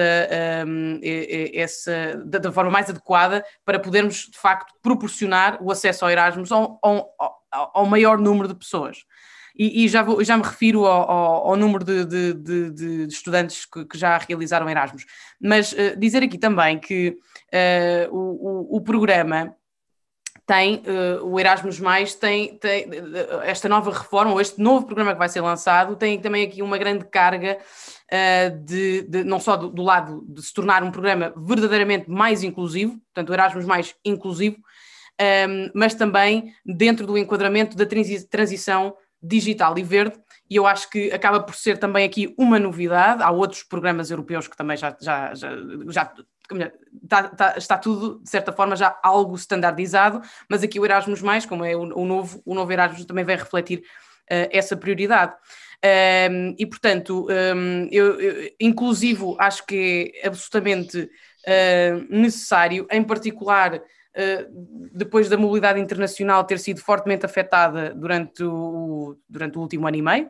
essa 1.56 2.22
da, 2.24 2.52
forma 2.52 2.70
mais 2.70 2.88
adequada 2.88 3.44
para 3.66 3.80
podermos 3.80 4.30
de 4.32 4.38
facto 4.38 4.76
proporcionar 4.80 5.58
o 5.60 5.72
acesso 5.72 6.06
ao 6.06 6.12
Erasmus 6.12 6.52
ao, 6.52 6.78
ao, 6.84 7.42
ao 7.74 7.86
maior 7.88 8.20
número 8.20 8.48
de 8.48 8.54
pessoas 8.54 9.06
e, 9.58 9.86
e 9.86 9.88
já, 9.88 10.04
vou, 10.04 10.24
já 10.24 10.36
me 10.38 10.44
refiro 10.44 10.86
ao, 10.86 11.10
ao, 11.10 11.48
ao 11.50 11.56
número 11.56 11.84
de, 11.84 12.06
de, 12.06 12.34
de, 12.34 12.72
de 12.72 13.08
estudantes 13.08 13.66
que, 13.66 13.86
que, 13.86 13.98
já 13.98 14.18
realizaram 14.18 14.70
Erasmus. 14.70 15.06
Mas 15.42 15.72
uh, 15.72 15.98
dizer 15.98 16.24
aqui 16.24 16.38
também 16.38 16.78
que 16.78 17.18
uh, 17.54 18.14
o, 18.14 18.76
o, 18.76 18.78
o, 18.78 18.82
programa 18.82 19.56
tem, 20.46 20.84
uh, 20.86 21.26
o 21.26 21.40
Erasmus 21.40 21.80
Mais 21.80 22.14
tem, 22.14 22.58
tem, 22.58 22.88
esta 23.44 23.70
nova 23.70 23.92
reforma, 23.92 24.34
ou 24.34 24.42
este 24.42 24.62
novo 24.62 24.86
programa 24.86 25.14
que 25.14 25.20
vai 25.20 25.30
ser 25.30 25.42
lançado, 25.42 25.96
tem 25.96 26.20
também 26.20 26.46
aqui 26.46 26.62
uma 26.62 26.78
grande 26.78 27.06
carga 27.06 27.58
de, 28.64 29.02
de, 29.02 29.24
não 29.24 29.40
só 29.40 29.58
do, 29.58 29.70
do, 29.70 29.82
lado 29.82 30.24
de 30.30 30.40
se 30.40 30.54
tornar 30.54 30.84
um 30.84 30.92
programa 30.92 31.34
verdadeiramente 31.36 32.08
mais 32.08 32.44
inclusivo, 32.44 33.00
portanto 33.14 33.30
o 33.30 33.34
Erasmus 33.34 33.66
mais 33.66 33.96
inclusivo, 34.06 34.58
um, 35.50 35.72
mas 35.74 35.96
também 35.96 36.54
dentro 36.64 37.08
do 37.08 37.18
enquadramento 37.18 37.76
da 37.76 37.86
transição 38.30 38.96
digital 39.28 39.78
e 39.78 39.84
verde, 39.84 40.18
e 40.50 40.56
eu 40.56 40.68
acho 40.68 40.90
que 40.90 41.12
acaba 41.12 41.40
por 41.40 41.56
ser 41.56 41.78
também 41.78 42.06
aqui 42.06 42.34
uma 42.38 42.60
novidade. 42.60 43.24
Há 43.24 43.32
outros 43.32 43.64
programas 43.64 44.12
europeus 44.12 44.48
que 44.48 44.56
também 44.56 44.78
já, 44.78 44.96
já, 45.00 45.34
já, 45.34 45.50
já 45.90 46.14
Está, 47.04 47.22
está, 47.22 47.58
está, 47.58 47.78
tudo, 47.80 48.22
de 48.22 48.30
certa 48.30 48.54
forma, 48.54 48.76
já 48.76 48.96
algo 49.02 49.36
standardizado, 49.36 50.22
mas 50.48 50.62
aqui 50.62 50.80
o 50.80 50.86
Erasmus, 50.86 51.20
como 51.50 51.66
é 51.66 51.76
o, 51.76 51.82
o 51.82 52.06
novo, 52.06 52.40
o 52.46 52.54
novo 52.54 52.72
Erasmus, 52.72 53.04
também 53.06 53.26
vai 53.26 53.36
refletir 53.36 53.80
uh, 53.80 54.48
essa 54.52 54.78
prioridade. 54.78 55.34
Um, 56.32 56.56
e, 56.58 56.66
portanto, 56.68 57.28
um, 57.30 57.88
eu, 57.92 58.20
eu, 58.20 58.52
inclusivo, 58.60 59.36
acho 59.40 59.66
que 59.66 60.12
é 60.22 60.28
absolutamente 60.28 61.00
uh, 61.00 62.08
necessário, 62.16 62.88
em 62.92 63.04
particular 63.04 63.82
depois 64.94 65.28
da 65.28 65.38
mobilidade 65.38 65.80
internacional 65.80 66.44
ter 66.44 66.60
sido 66.60 66.80
fortemente 66.80 67.26
afetada 67.26 67.94
durante 67.94 68.44
o, 68.44 69.18
durante 69.28 69.58
o 69.58 69.62
último 69.62 69.88
ano 69.88 69.98
e 69.98 70.02
meio, 70.02 70.30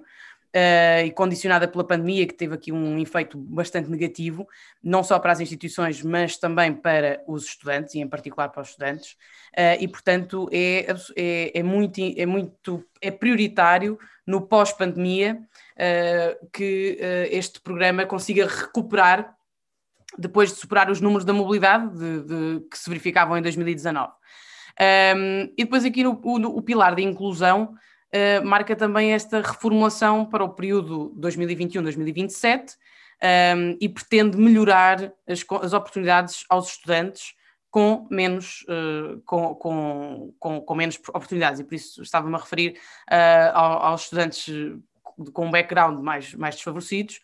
uh, 0.56 1.06
e 1.06 1.12
condicionada 1.12 1.68
pela 1.68 1.84
pandemia, 1.84 2.26
que 2.26 2.34
teve 2.34 2.56
aqui 2.56 2.72
um 2.72 2.98
efeito 2.98 3.38
bastante 3.38 3.90
negativo, 3.90 4.48
não 4.82 5.04
só 5.04 5.20
para 5.20 5.34
as 5.34 5.42
instituições, 5.42 6.02
mas 6.02 6.38
também 6.38 6.74
para 6.74 7.22
os 7.28 7.46
estudantes, 7.46 7.94
e 7.96 8.00
em 8.00 8.08
particular 8.08 8.50
para 8.50 8.62
os 8.62 8.70
estudantes, 8.70 9.12
uh, 9.58 9.78
e 9.80 9.88
portanto 9.88 10.50
é, 10.52 10.88
é, 11.16 11.60
é, 11.60 11.64
muito, 11.64 12.00
é 12.00 12.26
muito 12.26 12.84
é 13.02 13.12
prioritário 13.12 14.00
no 14.26 14.42
pós-pandemia 14.42 15.40
que 16.52 16.98
este 17.30 17.60
programa 17.60 18.08
consiga 18.08 18.48
recuperar 18.48 19.36
depois 20.18 20.52
de 20.52 20.60
superar 20.60 20.90
os 20.90 21.02
números 21.02 21.26
da 21.26 21.34
mobilidade 21.34 21.90
de, 21.98 22.22
de, 22.22 22.68
que 22.70 22.78
se 22.78 22.90
verificavam 22.90 23.38
em 23.38 23.42
2019. 23.42 24.12
Um, 24.78 25.54
e 25.58 25.64
depois 25.64 25.86
aqui 25.86 26.04
no, 26.04 26.20
o, 26.24 26.58
o 26.58 26.62
pilar 26.62 26.96
de 26.96 27.04
inclusão 27.04 27.74
uh, 28.14 28.46
marca 28.46 28.76
também 28.76 29.14
esta 29.14 29.42
reformulação 29.42 30.26
para 30.26 30.44
o 30.44 30.50
período 30.50 31.16
2021-2027 31.20 32.74
um, 33.56 33.78
e 33.80 33.88
pretende 33.88 34.38
melhorar 34.38 35.14
as, 35.28 35.46
as, 35.62 35.74
oportunidades 35.74 36.44
aos 36.50 36.72
estudantes 36.72 37.34
com 37.72 38.08
menos, 38.10 38.66
uh, 38.70 39.22
com, 39.26 39.56
com, 39.56 40.34
com, 40.40 40.62
com, 40.62 40.76
menos 40.76 40.98
oportunidades, 41.10 41.60
e 41.60 41.64
por 41.64 41.76
isso 41.76 42.02
estava-me 42.02 42.36
a 42.36 42.40
referir 42.40 42.78
uh, 43.12 43.56
aos 43.56 44.04
estudantes 44.04 44.48
com 45.34 45.48
um 45.48 45.52
background 45.52 46.00
mais, 46.02 46.34
mais 46.34 46.56
desfavorecidos, 46.56 47.20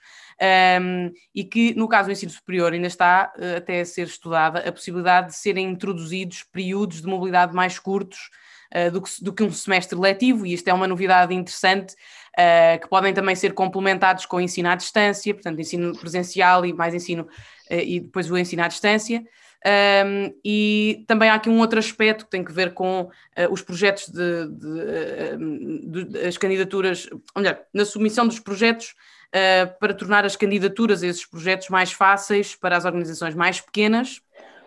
um, 0.82 1.12
e 1.36 1.44
que, 1.44 1.74
no 1.76 1.88
caso 1.88 2.10
do 2.10 2.12
ensino 2.12 2.32
superior, 2.32 2.74
ainda 2.74 2.88
está 2.88 3.32
uh, 3.38 3.58
até 3.58 3.82
a 3.82 3.86
ser 3.86 4.08
estudada 4.08 4.60
a 4.68 4.72
possibilidade 4.72 5.28
de 5.28 5.36
serem 5.36 5.70
introduzidos 5.70 6.44
períodos 6.44 7.02
de 7.02 7.08
mobilidade 7.08 7.54
mais 7.54 7.78
curtos 7.78 8.30
uh, 8.74 8.92
do, 8.92 9.02
que, 9.02 9.24
do, 9.24 9.34
que, 9.34 9.44
um 9.44 9.52
semestre 9.52 9.98
letivo, 9.98 10.46
e 10.46 10.54
isto 10.54 10.68
é 10.68 10.74
uma 10.74 10.88
novidade 10.88 11.34
interessante, 11.34 11.94
uh, 11.94 12.80
que 12.82 12.88
podem 12.90 13.14
também 13.14 13.36
ser 13.36 13.54
complementados 13.54 14.26
com 14.26 14.42
ensino 14.42 14.70
à 14.70 14.76
distância, 14.76 15.34
portanto, 15.34 15.60
ensino 15.60 15.98
presencial 15.98 16.66
e 16.66 16.74
mais 16.74 16.94
ensino, 16.94 17.28
e 17.70 18.00
depois 18.00 18.30
o 18.30 18.38
ensino 18.38 18.64
à 18.64 18.68
distância. 18.68 19.24
Um, 19.64 20.34
e 20.44 21.04
também 21.08 21.30
há 21.30 21.36
aqui 21.36 21.48
um 21.48 21.60
outro 21.60 21.78
aspecto 21.78 22.26
que 22.26 22.32
tem 22.32 22.44
que 22.44 22.52
ver 22.52 22.74
com 22.74 23.04
uh, 23.04 23.12
os 23.52 23.62
projetos 23.62 24.08
de, 24.08 24.48
de, 24.48 25.86
de, 25.86 26.04
de, 26.06 26.20
as 26.26 26.36
candidaturas, 26.36 27.08
ou 27.36 27.42
melhor, 27.42 27.60
na 27.72 27.86
submissão 27.86 28.26
dos 28.26 28.40
projetos 28.40 28.96
uh, 29.28 29.80
para 29.80 29.94
tornar 29.94 30.26
as 30.26 30.36
candidaturas 30.36 31.04
a 31.04 31.08
esses 31.08 31.28
projetos 31.28 31.70
mais 31.70 31.92
fáceis 31.92 32.56
para 32.56 32.76
as 32.76 32.86
organizações 32.86 33.36
mais 33.36 33.62
pequenas, 33.62 34.20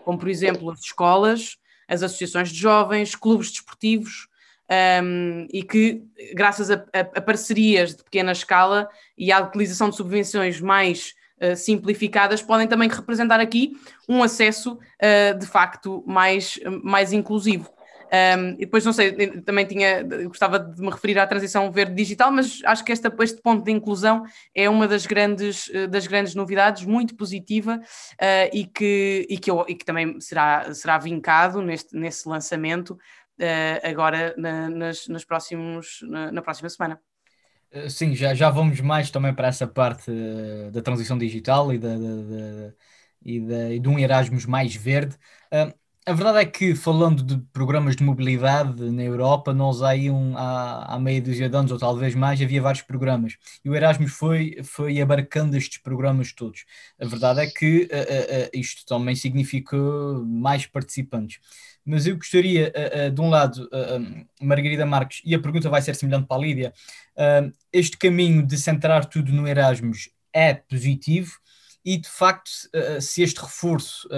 como 0.05 0.17
por 0.17 0.29
exemplo 0.29 0.71
as 0.71 0.81
escolas, 0.81 1.59
as 1.89 2.05
associações 2.05 2.51
de 2.51 2.59
jovens, 2.59 3.17
clubes 3.17 3.51
desportivos, 3.51 4.29
um, 5.03 5.47
e 5.53 5.63
que, 5.63 6.03
graças 6.35 6.71
a, 6.71 6.77
a, 6.93 7.01
a, 7.01 7.21
parcerias 7.21 7.97
de 7.97 8.05
pequena 8.05 8.33
escala 8.33 8.89
e 9.19 9.31
à 9.31 9.41
utilização 9.41 9.91
de 9.91 9.97
subvenções 9.97 10.61
mais 10.61 11.15
uh, 11.53 11.57
simplificadas, 11.57 12.43
podem 12.43 12.67
também 12.67 12.89
representar 12.89 13.41
aqui 13.41 13.73
um 14.09 14.23
acesso 14.23 14.75
uh, 14.75 15.39
de 15.39 15.47
facto 15.47 16.03
mais, 16.07 16.59
mais 16.83 17.13
inclusivo. 17.13 17.75
Um, 18.15 18.51
e 18.53 18.59
depois, 18.59 18.85
não 18.85 18.93
sei, 18.93 19.41
também 19.43 19.67
tinha, 19.67 20.03
gostava 20.29 20.59
de 20.59 20.81
me 20.81 20.91
referir 20.91 21.19
à 21.19 21.27
transição 21.27 21.71
verde 21.73 21.95
digital, 21.95 22.31
mas 22.31 22.61
acho 22.65 22.85
que 22.85 22.93
esta, 22.93 23.13
este 23.21 23.43
ponto 23.43 23.65
de 23.65 23.73
inclusão 23.73 24.25
é 24.55 24.69
uma 24.69 24.87
das 24.87 25.05
grandes, 25.05 25.69
eh, 25.75 25.89
das 25.89 26.07
grandes 26.07 26.35
novidades, 26.35 26.85
muito 26.85 27.17
positiva 27.17 27.81
uh, 27.81 28.51
e, 28.53 28.67
que, 28.67 29.27
e, 29.29 29.37
que 29.37 29.51
eu, 29.51 29.65
e 29.69 29.75
que 29.75 29.85
também 29.85 30.21
será, 30.21 30.73
será 30.73 30.97
vincado 30.99 31.61
neste, 31.61 31.97
nesse 31.97 32.29
lançamento 32.29 32.91
uh, 32.91 33.89
agora 33.89 34.33
na, 34.37 34.71
nas, 34.71 35.09
nas 35.09 35.25
próximos, 35.25 35.99
na, 36.03 36.31
na 36.31 36.43
próxima 36.43 36.69
semana. 36.69 37.01
Sim, 37.91 38.15
já, 38.15 38.35
já 38.35 38.51
vamos 38.51 38.81
mais 38.81 39.11
também 39.11 39.35
para 39.35 39.49
essa 39.49 39.67
parte 39.67 40.11
da 40.73 40.81
transição 40.81 41.19
digital 41.19 41.73
e, 41.73 41.79
da, 41.79 41.89
da, 41.89 41.97
da 41.99 42.73
e, 43.25 43.41
de, 43.41 43.75
e 43.77 43.81
de 43.81 43.89
um 43.89 43.99
Erasmus 43.99 44.47
mais 44.47 44.75
verde. 44.77 45.17
Uh, 45.53 45.75
a 46.07 46.13
verdade 46.13 46.39
é 46.39 46.45
que, 46.47 46.75
falando 46.77 47.23
de 47.23 47.39
programas 47.53 47.97
de 47.97 48.05
mobilidade 48.05 48.91
na 48.91 49.03
Europa, 49.03 49.53
nós 49.55 49.83
aí 49.83 50.09
um, 50.11 50.37
há, 50.37 50.95
há 50.95 50.99
meia 51.01 51.21
dúzia 51.21 51.49
de 51.49 51.57
anos, 51.57 51.73
ou 51.73 51.79
talvez 51.79 52.15
mais, 52.15 52.41
havia 52.41 52.61
vários 52.63 52.83
programas. 52.83 53.37
E 53.65 53.71
o 53.71 53.75
Erasmus 53.75 54.13
foi, 54.13 54.57
foi 54.63 55.01
abarcando 55.01 55.57
estes 55.57 55.79
programas 55.79 56.33
todos. 56.33 56.65
A 57.01 57.07
verdade 57.07 57.41
é 57.41 57.47
que 57.51 57.85
uh, 57.91 58.51
isto 58.59 58.85
também 58.87 59.17
significa 59.17 59.77
mais 60.25 60.67
participantes. 60.67 61.41
Mas 61.85 62.07
eu 62.07 62.17
gostaria, 62.17 62.73
uh, 62.73 63.11
de 63.11 63.21
um 63.21 63.29
lado, 63.29 63.69
Margarida 64.41 64.87
Marques, 64.87 65.21
e 65.25 65.35
a 65.35 65.39
pergunta 65.39 65.69
vai 65.69 65.83
ser 65.83 65.95
semelhante 65.95 66.27
para 66.27 66.37
a 66.37 66.41
Lídia, 66.41 66.73
este 67.73 67.97
caminho 67.97 68.45
de 68.47 68.57
centrar 68.57 69.05
tudo 69.05 69.33
no 69.33 69.47
Erasmus 69.47 70.09
é 70.33 70.55
positivo, 70.55 71.33
e 71.85 71.99
de 71.99 72.09
facto, 72.09 72.51
se 73.01 73.23
este 73.23 73.41
reforço 73.41 74.09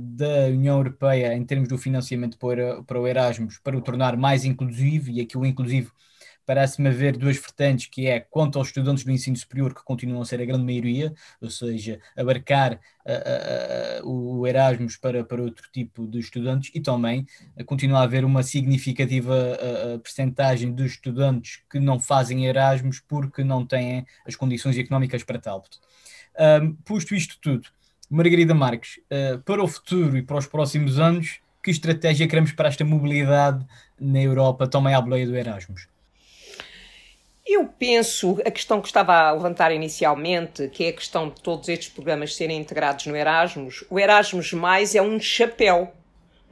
da 0.00 0.46
União 0.48 0.76
Europeia 0.76 1.32
em 1.34 1.44
termos 1.44 1.68
do 1.68 1.78
financiamento 1.78 2.36
para 2.36 3.00
o 3.00 3.06
Erasmus, 3.06 3.58
para 3.62 3.76
o 3.76 3.80
tornar 3.80 4.16
mais 4.16 4.44
inclusivo, 4.44 5.10
e 5.10 5.20
aqui 5.20 5.38
o 5.38 5.46
inclusivo 5.46 5.92
parece-me 6.52 6.90
haver 6.90 7.16
duas 7.16 7.38
vertentes, 7.38 7.86
que 7.86 8.06
é 8.06 8.20
quanto 8.20 8.58
aos 8.58 8.68
estudantes 8.68 9.04
do 9.04 9.10
ensino 9.10 9.34
superior, 9.34 9.74
que 9.74 9.82
continuam 9.82 10.20
a 10.20 10.24
ser 10.26 10.38
a 10.38 10.44
grande 10.44 10.62
maioria, 10.62 11.14
ou 11.40 11.48
seja, 11.48 11.98
abarcar 12.14 12.74
uh, 12.74 14.04
uh, 14.04 14.38
o 14.38 14.46
Erasmus 14.46 14.98
para, 14.98 15.24
para 15.24 15.40
outro 15.40 15.66
tipo 15.72 16.06
de 16.06 16.18
estudantes, 16.18 16.70
e 16.74 16.80
também 16.80 17.26
continua 17.64 18.00
a 18.00 18.02
haver 18.02 18.22
uma 18.22 18.42
significativa 18.42 19.32
percentagem 20.02 20.74
de 20.74 20.84
estudantes 20.84 21.62
que 21.70 21.80
não 21.80 21.98
fazem 21.98 22.44
Erasmus 22.44 23.00
porque 23.00 23.42
não 23.42 23.64
têm 23.64 24.04
as 24.26 24.36
condições 24.36 24.76
económicas 24.76 25.24
para 25.24 25.38
tal. 25.38 25.64
Um, 26.38 26.74
posto 26.84 27.14
isto 27.14 27.38
tudo, 27.40 27.66
Margarida 28.10 28.54
Marques, 28.54 29.00
para 29.46 29.64
o 29.64 29.66
futuro 29.66 30.18
e 30.18 30.22
para 30.22 30.36
os 30.36 30.46
próximos 30.46 30.98
anos, 30.98 31.40
que 31.62 31.70
estratégia 31.70 32.28
queremos 32.28 32.52
para 32.52 32.68
esta 32.68 32.84
mobilidade 32.84 33.64
na 33.98 34.20
Europa, 34.20 34.68
também 34.68 34.92
à 34.92 35.00
boleia 35.00 35.26
do 35.26 35.34
Erasmus? 35.34 35.86
Eu 37.44 37.66
penso, 37.66 38.40
a 38.46 38.50
questão 38.50 38.80
que 38.80 38.86
estava 38.86 39.14
a 39.14 39.32
levantar 39.32 39.72
inicialmente, 39.72 40.68
que 40.68 40.84
é 40.84 40.88
a 40.88 40.92
questão 40.92 41.28
de 41.28 41.40
todos 41.40 41.68
estes 41.68 41.88
programas 41.88 42.36
serem 42.36 42.58
integrados 42.58 43.06
no 43.06 43.16
Erasmus, 43.16 43.84
o 43.90 43.98
Erasmus 43.98 44.52
Mais 44.52 44.94
é 44.94 45.02
um 45.02 45.18
chapéu 45.18 45.92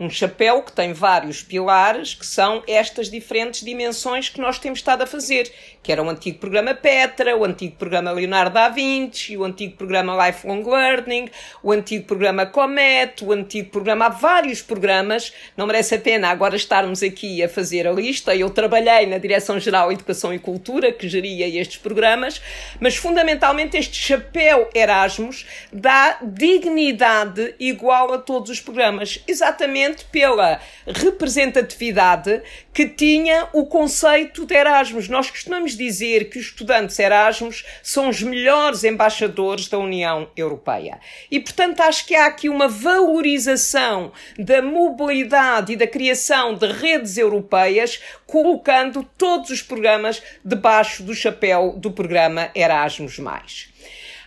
um 0.01 0.09
chapéu 0.09 0.63
que 0.63 0.73
tem 0.73 0.95
vários 0.95 1.43
pilares, 1.43 2.15
que 2.15 2.25
são 2.25 2.63
estas 2.67 3.11
diferentes 3.11 3.63
dimensões 3.63 4.31
que 4.31 4.41
nós 4.41 4.59
temos 4.59 4.79
estado 4.79 5.03
a 5.03 5.07
fazer, 5.07 5.53
que 5.83 5.93
era 5.93 6.03
o 6.03 6.09
antigo 6.09 6.39
programa 6.39 6.75
Petra, 6.75 7.37
o 7.37 7.45
antigo 7.45 7.77
programa 7.77 8.11
Leonardo 8.11 8.55
da 8.55 8.71
Vinci, 8.71 9.37
o 9.37 9.45
antigo 9.45 9.77
programa 9.77 10.27
Lifelong 10.27 10.63
Learning, 10.63 11.29
o 11.63 11.71
antigo 11.71 12.07
programa 12.07 12.47
Comet, 12.47 13.23
o 13.23 13.31
antigo 13.31 13.69
programa, 13.69 14.07
há 14.07 14.09
vários 14.09 14.63
programas, 14.63 15.35
não 15.55 15.67
merece 15.67 15.97
a 15.97 15.99
pena 15.99 16.29
agora 16.29 16.57
estarmos 16.57 17.03
aqui 17.03 17.43
a 17.43 17.49
fazer 17.49 17.87
a 17.87 17.93
lista, 17.93 18.35
eu 18.35 18.49
trabalhei 18.49 19.05
na 19.05 19.19
Direção-Geral 19.19 19.93
Educação 19.93 20.33
e 20.33 20.39
Cultura, 20.39 20.93
que 20.93 21.11
geria 21.11 21.47
estes 21.61 21.77
programas, 21.77 22.41
mas 22.81 22.97
fundamentalmente 22.97 23.77
este 23.77 23.99
chapéu 23.99 24.71
Erasmus 24.75 25.45
dá 25.71 26.19
dignidade 26.23 27.55
igual 27.61 28.15
a 28.15 28.19
todos 28.19 28.49
os 28.49 28.61
programas, 28.61 29.23
exatamente 29.29 29.90
precisamente 29.91 30.05
pela 30.07 30.61
representatividade 30.87 32.43
que 32.73 32.89
tinha 32.89 33.49
o 33.53 33.67
conceito 33.67 34.47
de 34.47 34.55
Erasmus. 34.55 35.09
Nós 35.09 35.31
costumamos 35.31 35.77
dizer 35.77 36.31
que 36.31 36.39
os 36.39 36.47
estudantes 36.47 36.99
Erasmus 36.99 37.65
são 37.83 38.09
os 38.09 38.23
melhores 38.23 38.85
embaixadores 38.85 39.69
da 39.69 39.79
União 39.79 40.31
Europeia. 40.37 40.99
E, 41.31 41.41
portanto, 41.41 41.81
acho 41.81 42.07
que 42.07 42.15
há 42.15 42.27
aqui 42.27 42.49
uma 42.49 42.69
valorização 42.69 44.13
da 44.39 44.63
mobilidade 44.63 45.73
e 45.73 45.77
da 45.77 45.87
criação 45.87 46.55
de 46.55 46.67
redes 46.67 47.17
europeias, 47.17 48.01
colocando 48.27 49.03
todos 49.19 49.51
os 49.51 49.63
programas 49.63 50.23
debaixo 50.45 51.03
do 51.03 51.15
chapéu 51.15 51.75
do 51.77 51.91
programa 51.91 52.51
Erasmus. 52.55 53.19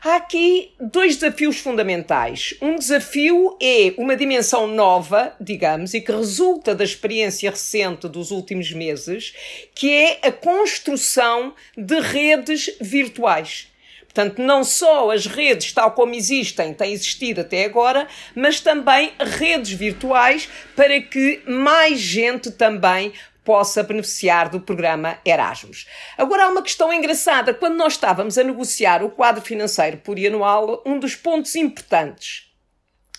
Há 0.06 0.18
aqui 0.18 0.74
dois 0.82 1.16
desafios 1.16 1.60
fundamentais. 1.60 2.54
Um 2.62 2.76
desafio 2.76 3.58
é 3.62 3.94
uma 3.98 4.18
dimensão 4.18 4.68
nova, 4.68 5.34
digamos, 5.40 5.94
e 5.94 6.02
que 6.02 6.12
resulta 6.12 6.76
da 6.76 6.84
experiência 6.84 7.50
recente 7.50 8.10
dos 8.10 8.30
últimos 8.30 8.70
meses, 8.74 9.34
que 9.74 9.90
é 9.90 10.20
a 10.28 10.30
construção 10.30 11.54
de 11.78 12.02
redes 12.02 12.70
virtuais. 12.82 13.70
Portanto, 14.04 14.42
não 14.42 14.66
só 14.66 15.10
as 15.10 15.26
redes 15.26 15.72
tal 15.72 15.92
como 15.92 16.14
existem, 16.14 16.74
têm 16.74 16.92
existido 16.92 17.40
até 17.40 17.64
agora, 17.64 18.06
mas 18.36 18.60
também 18.60 19.14
redes 19.18 19.72
virtuais 19.72 20.50
para 20.76 21.00
que 21.00 21.42
mais 21.48 21.98
gente 21.98 22.52
também 22.52 23.14
possa 23.44 23.84
beneficiar 23.84 24.50
do 24.50 24.60
programa 24.60 25.18
Erasmus. 25.26 25.88
Agora 26.18 26.46
há 26.46 26.50
uma 26.50 26.62
questão 26.62 26.92
engraçada. 26.94 27.54
Quando 27.54 27.76
nós 27.76 27.94
estávamos 27.94 28.38
a 28.38 28.44
negociar 28.44 29.04
o 29.04 29.10
quadro 29.10 29.42
financeiro 29.42 29.98
plurianual, 29.98 30.82
um 30.86 31.00
dos 31.00 31.16
pontos 31.16 31.56
importantes 31.56 32.52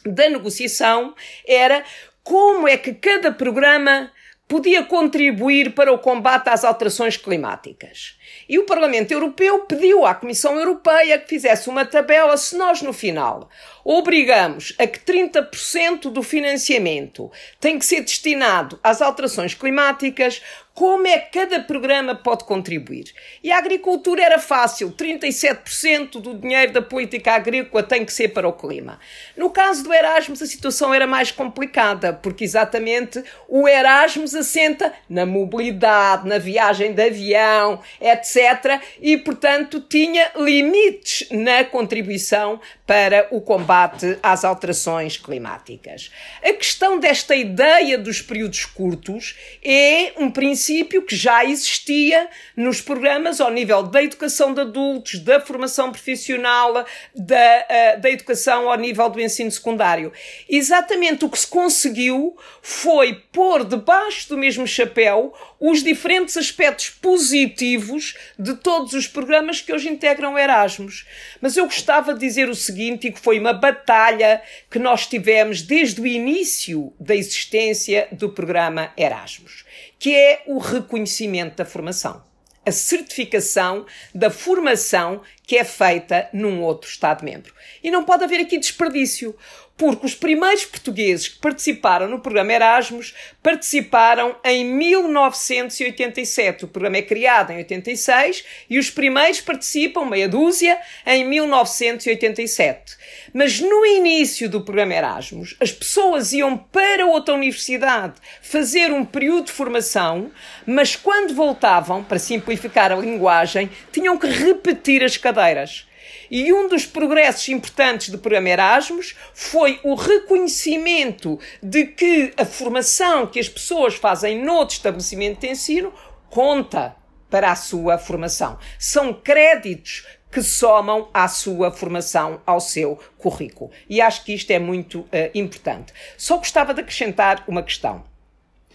da 0.05 0.29
negociação 0.29 1.15
era 1.47 1.85
como 2.23 2.69
é 2.69 2.77
que 2.77 2.95
cada 2.95 3.33
programa 3.33 4.11
podia 4.47 4.85
contribuir 4.85 5.75
para 5.75 5.93
o 5.93 5.99
combate 5.99 6.49
às 6.49 6.65
alterações 6.65 7.17
climáticas. 7.17 8.19
E 8.49 8.59
o 8.59 8.65
Parlamento 8.65 9.11
Europeu 9.11 9.61
pediu 9.61 10.05
à 10.05 10.15
Comissão 10.15 10.59
Europeia 10.59 11.19
que 11.19 11.29
fizesse 11.29 11.69
uma 11.69 11.85
tabela 11.85 12.37
se 12.37 12.57
nós, 12.57 12.83
no 12.83 12.93
final, 12.93 13.49
obrigamos 13.85 14.75
a 14.79 14.87
que 14.87 14.99
30% 14.99 16.11
do 16.11 16.23
financiamento 16.23 17.31
tem 17.61 17.79
que 17.79 17.85
ser 17.85 18.01
destinado 18.01 18.79
às 18.83 19.03
alterações 19.03 19.55
climáticas, 19.55 20.40
como 20.73 21.07
é 21.07 21.18
que 21.18 21.38
cada 21.38 21.61
programa 21.61 22.16
pode 22.16 22.44
contribuir. 22.44 23.05
E 23.44 23.53
a 23.53 23.59
agricultura 23.59 24.23
era 24.23 24.40
fácil, 24.40 24.90
37% 24.90 26.20
do 26.20 26.35
dinheiro 26.35 26.73
da 26.73 26.83
política 26.83 27.33
agrícola 27.33 27.83
tem 27.83 28.05
que 28.05 28.12
ser 28.12 28.31
para 28.31 28.49
o 28.49 28.53
clima. 28.53 28.99
No 29.37 29.51
caso 29.51 29.85
do 29.85 29.94
Erasmus, 29.94 30.42
a 30.42 30.47
situação 30.47 30.92
era 30.92 31.07
mais 31.07 31.31
complicada, 31.31 32.12
porque 32.12 32.42
exatamente 32.42 33.23
o 33.49 33.68
Erasmus 33.68 34.35
assenta 34.35 34.92
na 35.09 35.25
mobilidade, 35.25 36.29
na 36.29 36.38
viagem 36.38 36.92
de 36.92 37.03
avião, 37.03 37.81
etc. 38.01 38.81
E, 39.01 39.16
portanto, 39.16 39.81
tinha 39.81 40.33
limites 40.35 41.29
na 41.31 41.62
contribuição 41.64 42.61
para 42.85 43.29
o 43.31 43.40
combate 43.40 43.74
às 44.23 44.45
alterações 44.45 45.17
climáticas. 45.17 46.11
A 46.43 46.53
questão 46.53 46.99
desta 46.99 47.35
ideia 47.35 47.99
dos 47.99 48.21
períodos 48.21 48.65
curtos 48.65 49.37
é 49.63 50.13
um 50.17 50.31
princípio 50.31 51.03
que 51.03 51.17
já 51.17 51.45
existia 51.45 52.29
nos 52.57 52.81
programas 52.81 53.41
ao 53.41 53.51
nível 53.51 53.83
da 53.83 54.03
educação 54.03 54.53
de 54.55 54.61
adultos, 54.61 55.19
da 55.19 55.41
formação 55.41 55.91
profissional, 55.91 56.85
da, 57.15 57.97
uh, 57.97 58.01
da 58.01 58.11
educação 58.11 58.71
ao 58.71 58.79
nível 58.79 59.09
do 59.09 59.21
ensino 59.21 59.51
secundário. 59.51 60.13
Exatamente 60.49 61.25
o 61.25 61.31
que 61.31 61.39
se 61.39 61.47
conseguiu 61.47 62.37
foi 62.63 63.15
pôr 63.33 63.65
debaixo 63.65 64.29
do 64.29 64.39
mesmo 64.39 64.67
chapéu 64.67 65.33
os 65.61 65.83
diferentes 65.83 66.37
aspectos 66.37 66.91
positivos 66.91 68.15
de 68.39 68.55
todos 68.55 68.93
os 68.93 69.07
programas 69.07 69.61
que 69.61 69.73
hoje 69.73 69.89
integram 69.89 70.39
Erasmus. 70.39 71.07
Mas 71.41 71.57
eu 71.57 71.65
gostava 71.65 72.13
de 72.13 72.21
dizer 72.21 72.49
o 72.49 72.55
seguinte, 72.55 73.09
e 73.09 73.13
que 73.13 73.21
foi 73.21 73.39
uma 73.39 73.53
batalha 73.72 74.42
que 74.70 74.79
nós 74.79 75.07
tivemos 75.07 75.62
desde 75.62 75.98
o 76.00 76.07
início 76.07 76.92
da 77.00 77.16
existência 77.16 78.09
do 78.12 78.29
programa 78.29 78.92
Erasmus, 78.94 79.64
que 79.98 80.14
é 80.14 80.42
o 80.46 80.59
reconhecimento 80.59 81.57
da 81.57 81.64
formação 81.64 82.22
a 82.66 82.72
certificação 82.72 83.85
da 84.14 84.31
formação 84.31 85.20
que 85.46 85.55
é 85.55 85.64
feita 85.64 86.31
num 86.33 86.62
outro 86.62 86.88
Estado-membro. 86.88 87.53
E 87.83 87.90
não 87.90 88.05
pode 88.05 88.24
haver 88.24 88.40
aqui 88.40 88.59
desperdício 88.59 89.37
porque 89.77 90.07
os 90.07 90.15
primeiros 90.15 90.65
portugueses 90.65 91.27
que 91.27 91.39
participaram 91.39 92.09
no 92.09 92.21
programa 92.21 92.53
Erasmus 92.53 93.13
participaram 93.43 94.37
em 94.45 94.65
1987. 94.65 96.65
O 96.65 96.69
programa 96.69 96.99
é 96.99 97.03
criado 97.03 97.51
em 97.51 97.57
86 97.57 98.45
e 98.71 98.79
os 98.79 98.89
primeiros 98.89 99.41
participam, 99.41 100.05
meia 100.05 100.29
dúzia, 100.29 100.79
em 101.05 101.25
1987. 101.25 102.97
Mas 103.33 103.61
no 103.61 103.85
início 103.85 104.49
do 104.49 104.61
programa 104.61 104.95
Erasmus, 104.95 105.57
as 105.61 105.73
pessoas 105.73 106.33
iam 106.33 106.57
para 106.57 107.07
outra 107.07 107.35
universidade 107.35 108.15
fazer 108.41 108.93
um 108.93 109.05
período 109.05 109.47
de 109.47 109.53
formação, 109.53 110.31
mas 110.65 110.95
quando 110.95 111.35
voltavam, 111.35 112.05
para 112.05 112.19
simplificar 112.19 112.93
a 112.93 112.97
linguagem, 112.97 113.69
tinham 113.91 114.17
que 114.17 114.29
repetir 114.29 115.03
as 115.03 115.17
cadeiras. 115.17 115.87
E 116.35 116.53
um 116.53 116.66
dos 116.66 116.85
progressos 116.85 117.49
importantes 117.49 118.09
do 118.09 118.18
programa 118.18 118.49
Erasmus 118.49 119.14
foi 119.33 119.79
o 119.85 119.94
reconhecimento 119.94 121.38
de 121.62 121.87
que 121.87 122.33
a 122.37 122.44
formação 122.44 123.25
que 123.25 123.38
as 123.38 123.49
pessoas 123.49 123.94
fazem 123.94 124.44
noutro 124.44 124.75
estabelecimento 124.75 125.38
de 125.38 125.47
ensino 125.47 125.92
conta 126.29 126.97
para 127.31 127.53
a 127.53 127.55
sua 127.55 127.99
formação. 127.99 128.59
São 128.81 129.14
créditos 129.14 130.05
que 130.29 130.42
somam 130.42 131.09
à 131.14 131.29
sua 131.29 131.70
formação, 131.70 132.42
ao 132.44 132.59
seu 132.59 132.99
currículo. 133.16 133.70
E 133.88 134.01
acho 134.01 134.25
que 134.25 134.35
isto 134.35 134.51
é 134.51 134.59
muito 134.59 135.03
uh, 135.03 135.09
importante. 135.37 135.92
Só 136.18 136.38
gostava 136.38 136.75
de 136.75 136.81
acrescentar 136.81 137.44
uma 137.47 137.62
questão. 137.62 138.03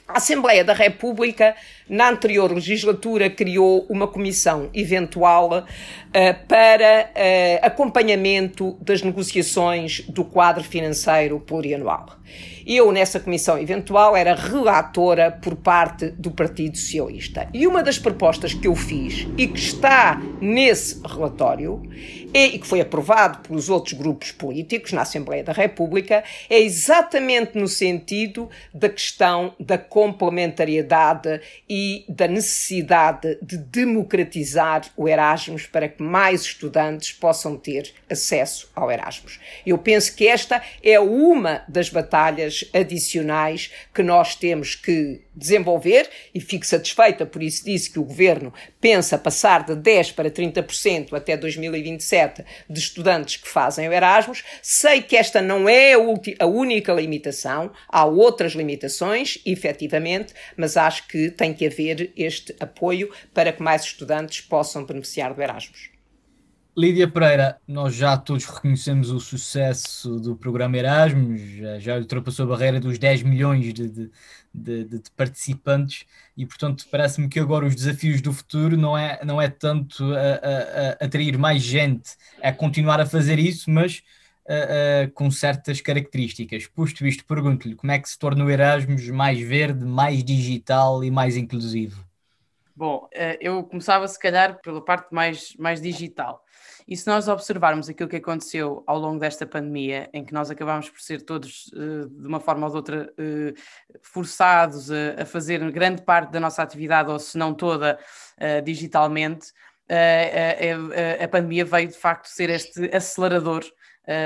A 0.08 0.17
Assembleia 0.17 0.63
da 0.63 0.74
República, 0.74 1.56
na 1.89 2.10
anterior 2.10 2.52
legislatura, 2.52 3.30
criou 3.30 3.86
uma 3.89 4.08
comissão 4.08 4.69
eventual 4.73 5.60
uh, 5.60 6.47
para 6.47 7.10
uh, 7.10 7.65
acompanhamento 7.65 8.78
das 8.80 9.02
negociações 9.02 10.02
do 10.08 10.23
quadro 10.23 10.63
financeiro 10.63 11.39
plurianual. 11.39 12.19
Eu, 12.65 12.91
nessa 12.91 13.19
comissão 13.19 13.58
eventual, 13.58 14.15
era 14.15 14.36
relatora 14.36 15.32
por 15.32 15.56
parte 15.56 16.12
do 16.12 16.30
Partido 16.30 16.78
Socialista. 16.78 17.49
E 17.52 17.65
uma 17.65 17.82
das 17.82 17.97
propostas 17.97 18.54
que 18.54 18.67
eu 18.67 18.75
fiz 18.75 19.28
e 19.36 19.47
que 19.47 19.58
está 19.58 20.21
nesse 20.39 21.02
relatório 21.04 21.82
e 22.32 22.60
que 22.60 22.67
foi 22.67 22.80
aprovado 22.80 23.39
pelos 23.39 23.69
outros 23.69 23.93
grupos 23.93 24.32
políticos 24.32 24.91
na 24.91 25.02
Assembleia 25.02 25.43
da 25.43 25.52
República 25.52 26.23
é 26.47 26.60
exatamente 26.60 27.58
no 27.58 27.67
sentido 27.67 28.47
da 28.71 28.88
questão 28.88 29.56
da 29.60 29.78
complementariedade 29.78 31.41
e 31.67 31.79
da 32.08 32.28
necessidade 32.28 33.38
de 33.42 33.58
democratizar 33.58 34.82
o 34.96 35.08
Erasmus 35.08 35.65
para 35.65 35.88
que 35.88 36.02
mais 36.02 36.42
estudantes 36.42 37.12
possam 37.12 37.58
ter 37.58 37.94
acesso 38.10 38.70
ao 38.76 38.92
Erasmus. 38.92 39.39
Eu 39.65 39.78
penso 39.78 40.15
que 40.15 40.28
esta 40.28 40.62
é 40.84 41.00
uma 41.00 41.63
das 41.68 41.89
batalhas 41.89 42.65
adicionais 42.74 43.72
que 43.94 44.04
nós 44.04 44.36
temos 44.36 44.76
que 44.76 45.22
desenvolver 45.39 46.10
e 46.34 46.39
fico 46.39 46.65
satisfeita, 46.65 47.25
por 47.25 47.41
isso 47.41 47.63
disse 47.65 47.89
que 47.89 47.97
o 47.97 48.04
Governo 48.04 48.54
pensa 48.80 49.17
passar 49.17 49.65
de 49.65 49.73
10% 49.73 50.13
para 50.13 50.30
30% 50.30 51.13
até 51.13 51.36
2027 51.38 52.43
de 52.69 52.80
estudantes 52.80 53.38
que 53.38 53.47
fazem 53.47 53.88
o 53.88 53.93
Erasmus. 53.93 54.43
Sei 54.62 55.02
que 55.02 55.15
esta 55.15 55.41
não 55.41 55.67
é 55.67 55.93
a, 55.93 56.45
única 56.45 56.93
limitação, 56.93 57.71
há 57.88 58.06
outras 58.06 58.54
limitações, 58.54 59.39
efetivamente, 59.45 60.34
mas 60.58 60.78
acho 60.78 61.08
que 61.08 61.32
tem 61.32 61.54
que 61.54 61.65
haver 61.65 62.12
este 62.15 62.56
apoio 62.60 63.10
para 63.34 63.54
que 63.54 63.63
mais 63.63 63.84
estudantes 63.84 64.41
possam 64.41 64.86
beneficiar 64.86 65.34
do 65.34 65.41
Erasmus. 65.41 65.99
Lídia 66.78 67.08
Pereira, 67.10 67.60
nós 67.68 67.96
já 67.96 68.16
todos 68.16 68.46
reconhecemos 68.46 69.10
o 69.10 69.20
sucesso 69.20 70.20
do 70.20 70.36
programa 70.36 70.78
Erasmus, 70.78 71.42
já, 71.80 71.98
ultrapassou 71.98 72.46
a 72.46 72.50
barreira 72.50 72.80
dos 72.80 72.98
10 72.98 73.24
milhões 73.24 73.74
de, 73.74 73.90
de, 73.90 74.12
de, 74.54 74.86
de 74.86 75.12
participantes 75.16 76.06
e, 76.38 76.46
portanto, 76.46 76.86
parece-me 76.90 77.28
que 77.28 77.40
agora 77.40 77.66
os 77.66 77.76
desafios 77.76 78.22
do 78.22 78.32
futuro 78.32 78.78
não 78.78 78.98
é, 78.98 79.20
não 79.26 79.42
é 79.42 79.50
tanto 79.50 80.06
a, 80.14 80.18
a, 80.18 80.90
a 81.02 81.06
atrair 81.06 81.38
mais 81.38 81.62
gente, 81.62 82.12
é 82.40 82.52
continuar 82.52 83.02
a 83.02 83.06
fazer 83.06 83.40
isso, 83.40 83.70
mas 83.70 84.02
a, 84.48 85.10
com 85.14 85.30
certas 85.30 85.82
características. 85.82 86.66
Posto 86.68 87.06
isto, 87.06 87.26
pergunto-lhe 87.26 87.76
como 87.76 87.92
é 87.92 88.00
que 88.00 88.10
se 88.10 88.18
torna 88.18 88.46
o 88.46 88.50
Erasmus 88.50 89.08
mais 89.10 89.40
verde, 89.40 89.86
mais 89.86 90.24
digital 90.24 91.04
e 91.04 91.12
mais 91.12 91.36
inclusivo? 91.36 92.09
Bom, 92.80 93.10
eh, 93.12 93.38
eu 93.42 93.62
começava 93.65 94.08
se 94.08 94.18
calhar 94.18 94.58
pela 94.62 94.82
parte 94.82 95.13
mais, 95.13 95.54
mais 95.58 95.82
digital. 95.82 96.42
E 96.88 96.96
se 96.96 97.06
nós 97.08 97.28
observarmos 97.28 97.89
aquilo 97.89 98.08
que 98.08 98.15
aconteceu 98.15 98.86
ao 98.88 98.98
longo 98.98 99.20
desta 99.20 99.46
pandemia, 99.46 100.10
em 100.13 100.24
que 100.24 100.34
nós 100.34 100.50
acabámos 100.50 100.89
por 100.89 101.02
ser 101.02 101.24
todos, 101.24 101.70
uh, 101.74 102.08
de 102.08 102.26
uma 102.26 102.39
forma 102.39 102.65
ou 102.65 102.72
de 102.72 102.78
outra, 102.78 103.13
uh, 103.20 103.54
forçados 104.02 104.89
a, 104.89 105.26
fazer 105.26 105.60
grande 105.72 106.04
parte 106.04 106.32
da 106.32 106.39
nossa 106.39 106.63
atividade, 106.63 107.12
ou 107.12 107.20
se 107.20 107.38
não 107.38 107.54
toda, 107.54 108.00
digitalmente, 108.63 109.52
a, 111.22 111.28
pandemia 111.28 111.65
veio 111.65 111.89
de 111.89 111.98
facto 111.98 112.28
ser 112.28 112.50
este 112.50 112.96
acelerador 112.96 113.65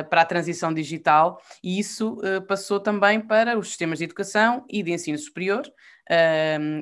para 0.10 0.22
a 0.22 0.26
transição 0.26 0.72
digital 0.74 1.42
e 1.63 1.80
isso 1.80 2.18
passou 2.48 2.80
também 2.80 3.20
para 3.20 3.58
os 3.58 3.70
sistemas 3.70 3.98
de 3.98 4.06
educação 4.06 4.63
e 4.70 4.84
de 4.84 4.92
ensino 4.92 5.18
superior, 5.18 5.63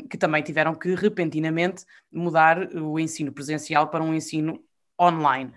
que 0.10 0.18
também 0.18 0.42
tiveram 0.42 0.74
que 0.74 0.96
repentinamente 0.96 1.86
mudar 2.12 2.74
o 2.76 3.00
ensino 3.00 3.32
presencial 3.32 3.88
para 3.88 4.04
um 4.04 4.14
ensino 4.14 4.64
online. 5.00 5.52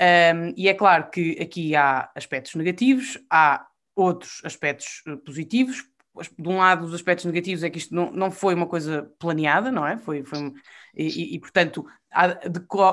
Um, 0.00 0.52
e 0.56 0.68
é 0.68 0.74
claro 0.74 1.10
que 1.10 1.38
aqui 1.40 1.74
há 1.74 2.10
aspectos 2.14 2.54
negativos, 2.54 3.18
há 3.30 3.66
outros 3.94 4.42
aspectos 4.44 5.02
eh, 5.06 5.16
positivos. 5.24 5.84
De 6.38 6.48
um 6.48 6.58
lado, 6.58 6.84
os 6.84 6.94
aspectos 6.94 7.24
negativos 7.26 7.62
é 7.62 7.70
que 7.70 7.78
isto 7.78 7.94
não, 7.94 8.10
não 8.10 8.30
foi 8.30 8.54
uma 8.54 8.66
coisa 8.66 9.10
planeada, 9.18 9.70
não 9.70 9.86
é? 9.86 9.98
Foi, 9.98 10.24
foi 10.24 10.52
e, 10.94 11.34
e, 11.34 11.40
portanto, 11.40 11.84
há, 12.10 12.28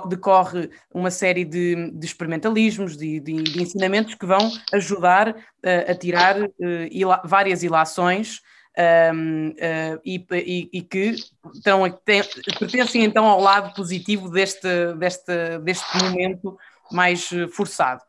decorre 0.06 0.70
uma 0.94 1.10
série 1.10 1.46
de, 1.46 1.92
de 1.92 2.06
experimentalismos, 2.06 2.98
de, 2.98 3.22
de, 3.22 3.44
de, 3.44 3.62
ensinamentos 3.62 4.16
que 4.16 4.26
vão 4.26 4.52
ajudar 4.74 5.30
uh, 5.30 5.92
a 5.92 5.96
tirar 5.96 6.42
uh, 6.42 6.50
ila, 6.92 7.22
várias 7.24 7.64
ilações 7.64 8.42
um, 8.78 9.50
uh, 9.50 9.54
eh, 9.58 10.00
e, 10.04 10.26
e, 10.32 10.70
e, 10.74 10.82
que 10.82 11.16
estão, 11.54 11.84
pertencem 12.60 13.04
então 13.04 13.26
ao 13.26 13.40
lado 13.40 13.74
positivo 13.76 14.30
deste, 14.30 14.94
deste, 14.98 15.60
deste 15.60 16.04
momento 16.04 16.58
mais 16.92 17.32
eh, 17.32 17.48
forçado. 17.48 18.02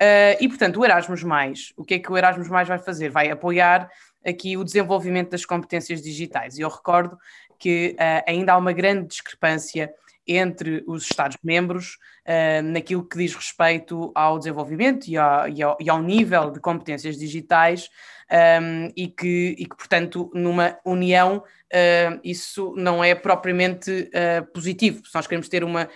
Uh, 0.00 0.36
e 0.40 0.48
portanto, 0.48 0.78
o 0.78 0.84
Erasmus, 0.84 1.22
Mais, 1.22 1.72
o 1.76 1.84
que 1.84 1.94
é 1.94 1.98
que 1.98 2.10
o 2.10 2.16
Erasmus 2.16 2.48
Mais 2.48 2.68
vai 2.68 2.78
fazer? 2.78 3.08
Vai 3.08 3.30
apoiar 3.30 3.90
aqui 4.24 4.56
o 4.56 4.64
desenvolvimento 4.64 5.30
das 5.30 5.44
competências 5.44 6.02
digitais. 6.02 6.58
E 6.58 6.62
eu 6.62 6.68
recordo 6.68 7.16
que 7.58 7.96
uh, 7.98 8.22
ainda 8.28 8.52
há 8.52 8.56
uma 8.56 8.72
grande 8.72 9.08
discrepância 9.08 9.92
entre 10.26 10.82
os 10.86 11.04
Estados-membros 11.04 11.98
uh, 12.26 12.62
naquilo 12.62 13.04
que 13.04 13.18
diz 13.18 13.34
respeito 13.34 14.10
ao 14.14 14.38
desenvolvimento 14.38 15.06
e, 15.08 15.16
ao, 15.16 15.48
e, 15.48 15.62
ao, 15.62 15.76
e 15.80 15.90
ao 15.90 16.02
nível 16.02 16.50
de 16.50 16.60
competências 16.60 17.16
digitais 17.16 17.88
um, 18.30 18.90
e, 18.96 19.08
que, 19.08 19.54
e 19.58 19.66
que, 19.66 19.76
portanto, 19.76 20.30
numa 20.34 20.76
união 20.84 21.38
uh, 21.38 22.20
isso 22.24 22.74
não 22.76 23.02
é 23.02 23.14
propriamente 23.14 23.90
uh, 23.90 24.44
positivo. 24.52 25.06
Se 25.06 25.14
nós 25.14 25.26
queremos 25.26 25.48
ter 25.48 25.62
uma. 25.62 25.88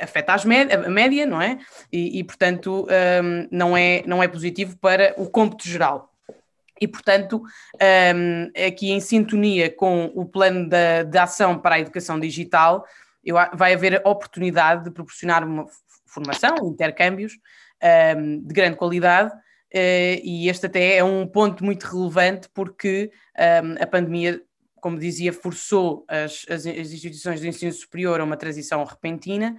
afeta 0.00 0.34
as 0.34 0.44
a 0.44 0.90
média, 0.90 1.26
não 1.26 1.40
é? 1.40 1.58
E, 1.92 2.18
e 2.18 2.24
portanto, 2.24 2.86
um, 3.22 3.48
não, 3.50 3.76
é, 3.76 4.02
não 4.06 4.22
é 4.22 4.28
positivo 4.28 4.76
para 4.78 5.14
o 5.16 5.28
cômputo 5.28 5.68
geral. 5.68 6.12
E, 6.78 6.86
portanto, 6.86 7.42
um, 8.14 8.50
aqui 8.66 8.90
em 8.90 9.00
sintonia 9.00 9.70
com 9.70 10.12
o 10.14 10.26
plano 10.26 10.68
de 10.68 11.18
ação 11.18 11.58
para 11.58 11.76
a 11.76 11.80
educação 11.80 12.20
digital, 12.20 12.84
eu, 13.26 13.36
vai 13.54 13.74
haver 13.74 14.00
oportunidade 14.04 14.84
de 14.84 14.90
proporcionar 14.90 15.44
uma 15.44 15.66
formação, 16.06 16.56
intercâmbios 16.68 17.32
um, 18.16 18.40
de 18.40 18.54
grande 18.54 18.76
qualidade, 18.76 19.34
uh, 19.34 20.20
e 20.22 20.48
este 20.48 20.66
até 20.66 20.96
é 20.96 21.04
um 21.04 21.26
ponto 21.26 21.64
muito 21.64 21.84
relevante 21.84 22.48
porque 22.54 23.10
um, 23.36 23.82
a 23.82 23.86
pandemia, 23.86 24.40
como 24.80 24.96
dizia, 24.96 25.32
forçou 25.32 26.04
as, 26.08 26.46
as, 26.48 26.64
as, 26.66 26.92
instituições 26.92 27.40
de 27.40 27.48
ensino 27.48 27.72
superior 27.72 28.20
a 28.20 28.24
uma 28.24 28.36
transição 28.36 28.82
repentina. 28.84 29.56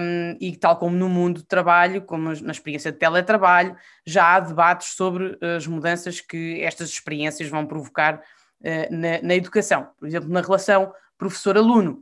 Um, 0.00 0.34
e 0.40 0.56
tal 0.56 0.78
como 0.78 0.96
no 0.96 1.10
mundo 1.10 1.42
do 1.42 1.46
trabalho, 1.46 2.00
como 2.00 2.32
na 2.40 2.52
experiência 2.52 2.90
de 2.90 2.96
teletrabalho, 2.96 3.76
já 4.06 4.34
há 4.34 4.40
debates 4.40 4.94
sobre 4.96 5.38
as 5.42 5.66
mudanças 5.66 6.22
que 6.22 6.62
estas 6.62 6.88
experiências 6.88 7.50
vão 7.50 7.66
provocar 7.66 8.14
uh, 8.14 8.90
na, 8.90 9.20
na 9.20 9.34
educação. 9.34 9.90
Por 9.98 10.08
exemplo, 10.08 10.30
na 10.30 10.40
relação 10.40 10.90
professor-aluno, 11.18 12.00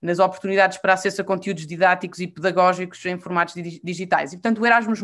nas 0.00 0.18
oportunidades 0.18 0.78
para 0.78 0.94
acesso 0.94 1.20
a 1.20 1.24
conteúdos 1.24 1.66
didáticos 1.66 2.18
e 2.20 2.26
pedagógicos 2.26 3.04
em 3.04 3.18
formatos 3.18 3.54
digitais. 3.84 4.32
E, 4.32 4.36
portanto, 4.36 4.62
o 4.62 4.66
Erasmus, 4.66 5.00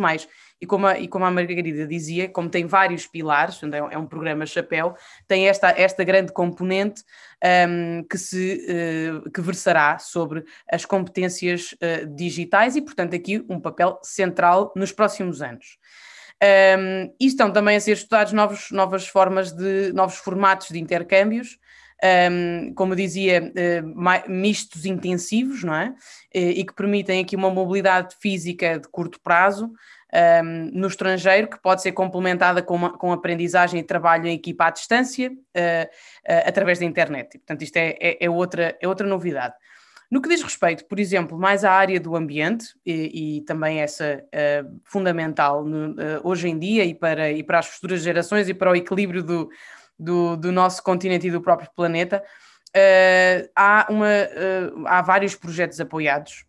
e 0.58 0.66
como 0.66 0.86
a, 0.86 0.98
e 0.98 1.06
como 1.06 1.26
a 1.26 1.30
Margarida 1.30 1.86
dizia, 1.86 2.28
como 2.30 2.48
tem 2.48 2.66
vários 2.66 3.06
pilares, 3.06 3.60
é, 3.62 3.94
é 3.94 3.98
um 3.98 4.06
programa 4.06 4.46
chapéu, 4.46 4.96
tem 5.28 5.48
esta, 5.48 5.68
esta 5.70 6.02
grande 6.02 6.32
componente 6.32 7.04
um, 7.68 8.02
que, 8.04 8.16
se, 8.16 8.66
uh, 8.66 9.30
que 9.30 9.40
versará 9.42 9.98
sobre 9.98 10.42
as 10.70 10.86
competências 10.86 11.72
uh, 11.74 12.06
digitais 12.16 12.74
e, 12.74 12.80
portanto, 12.80 13.14
aqui 13.14 13.44
um 13.50 13.60
papel 13.60 14.00
central 14.02 14.72
nos 14.74 14.92
próximos 14.92 15.42
anos. 15.42 15.78
Um, 16.42 17.14
e 17.18 17.26
estão 17.26 17.50
também 17.50 17.76
a 17.76 17.80
ser 17.80 17.92
estudados 17.92 18.32
novos, 18.32 18.70
novas 18.70 19.06
formas 19.06 19.52
de, 19.52 19.92
novos 19.92 20.16
formatos 20.16 20.68
de 20.68 20.78
intercâmbios, 20.78 21.58
um, 22.30 22.72
como 22.74 22.94
dizia, 22.94 23.42
uh, 23.42 24.30
mistos 24.30 24.84
intensivos, 24.84 25.64
não 25.64 25.74
é? 25.74 25.94
E, 26.34 26.64
que 26.64 26.74
permitem 26.74 27.22
aqui 27.22 27.34
uma 27.34 27.50
mobilidade 27.50 28.14
física 28.20 28.78
de 28.78 28.88
curto 28.88 29.18
prazo 29.20 29.72
um, 30.42 30.70
no 30.72 30.86
estrangeiro, 30.86 31.48
que 31.48 31.58
pode 31.60 31.82
ser 31.82 31.92
complementada 31.92 32.62
com, 32.62 32.74
uma, 32.74 32.96
com 32.96 33.12
aprendizagem 33.12 33.80
e 33.80 33.82
trabalho 33.82 34.26
em 34.26 34.34
equipa 34.34 34.66
à 34.66 34.70
distância, 34.70 35.30
uh, 35.30 35.32
uh, 35.32 36.48
através 36.48 36.78
da 36.78 36.84
internet. 36.84 37.34
E, 37.34 37.38
portanto, 37.38 37.62
isto 37.62 37.76
é, 37.76 37.96
é, 38.00 38.24
é, 38.24 38.30
outra, 38.30 38.76
é 38.80 38.86
outra 38.86 39.06
novidade. 39.06 39.54
No 40.08 40.22
que 40.22 40.28
diz 40.28 40.40
respeito, 40.40 40.84
por 40.84 41.00
exemplo, 41.00 41.36
mais 41.36 41.64
à 41.64 41.72
área 41.72 41.98
do 41.98 42.14
ambiente, 42.14 42.66
e, 42.84 43.38
e 43.38 43.40
também 43.40 43.80
essa 43.80 44.22
uh, 44.24 44.80
fundamental 44.84 45.64
no, 45.64 45.90
uh, 45.92 46.20
hoje 46.22 46.48
em 46.48 46.58
dia 46.58 46.84
e 46.84 46.94
para, 46.94 47.32
e 47.32 47.42
para 47.42 47.58
as 47.58 47.66
futuras 47.66 48.02
gerações 48.02 48.48
e 48.48 48.54
para 48.54 48.70
o 48.70 48.76
equilíbrio 48.76 49.22
do, 49.22 49.50
do, 49.98 50.36
do 50.36 50.52
nosso 50.52 50.82
continente 50.82 51.26
e 51.26 51.30
do 51.30 51.40
próprio 51.40 51.70
planeta, 51.74 52.22
uh, 52.68 53.48
há, 53.54 53.86
uma, 53.88 54.08
há 54.86 55.02
vários 55.02 55.34
projetos 55.34 55.80
apoiados 55.80 56.44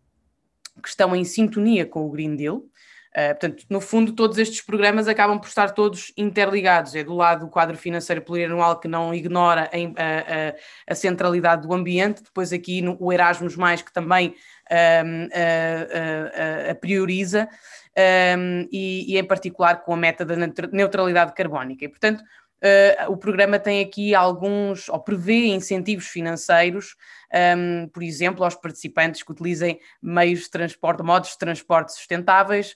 que 0.82 0.88
estão 0.88 1.14
em 1.14 1.24
sintonia 1.24 1.86
com 1.86 2.06
o 2.06 2.10
Green 2.10 2.36
Deal. 2.36 2.56
Uh, 2.56 3.30
portanto, 3.30 3.64
no 3.68 3.80
fundo, 3.80 4.12
todos 4.12 4.38
estes 4.38 4.60
programas 4.60 5.08
acabam 5.08 5.40
por 5.40 5.48
estar 5.48 5.70
todos 5.70 6.12
interligados. 6.16 6.94
É 6.94 7.02
do 7.02 7.14
lado 7.14 7.46
do 7.46 7.50
quadro 7.50 7.76
financeiro 7.76 8.22
plurianual 8.22 8.78
que 8.78 8.86
não 8.86 9.12
ignora 9.12 9.70
a, 9.72 10.90
a, 10.90 10.92
a 10.92 10.94
centralidade 10.94 11.66
do 11.66 11.72
ambiente, 11.72 12.22
depois 12.22 12.52
aqui 12.52 12.80
no, 12.82 12.96
o 13.00 13.12
Erasmus, 13.12 13.56
que 13.82 13.92
também 13.92 14.34
um, 14.70 15.28
a, 16.70 16.74
prioriza, 16.74 17.48
um, 18.36 18.68
e, 18.70 19.14
e, 19.14 19.18
em 19.18 19.24
particular 19.24 19.82
com 19.82 19.94
a 19.94 19.96
meta 19.96 20.24
da 20.24 20.36
neutralidade 20.70 21.34
carbónica. 21.34 21.86
E, 21.86 21.88
portanto, 21.88 22.22
Uh, 22.62 23.12
o 23.12 23.16
programa 23.16 23.58
tem 23.58 23.80
aqui 23.80 24.14
alguns, 24.14 24.88
ou 24.88 24.98
prevê 24.98 25.46
incentivos 25.46 26.06
financeiros, 26.08 26.96
um, 27.56 27.88
por 27.88 28.02
exemplo, 28.02 28.44
aos 28.44 28.56
participantes 28.56 29.22
que 29.22 29.30
utilizem 29.30 29.78
meios 30.02 30.40
de 30.40 30.50
transporte, 30.50 31.02
modos 31.02 31.30
de 31.30 31.38
transporte 31.38 31.92
sustentáveis, 31.92 32.74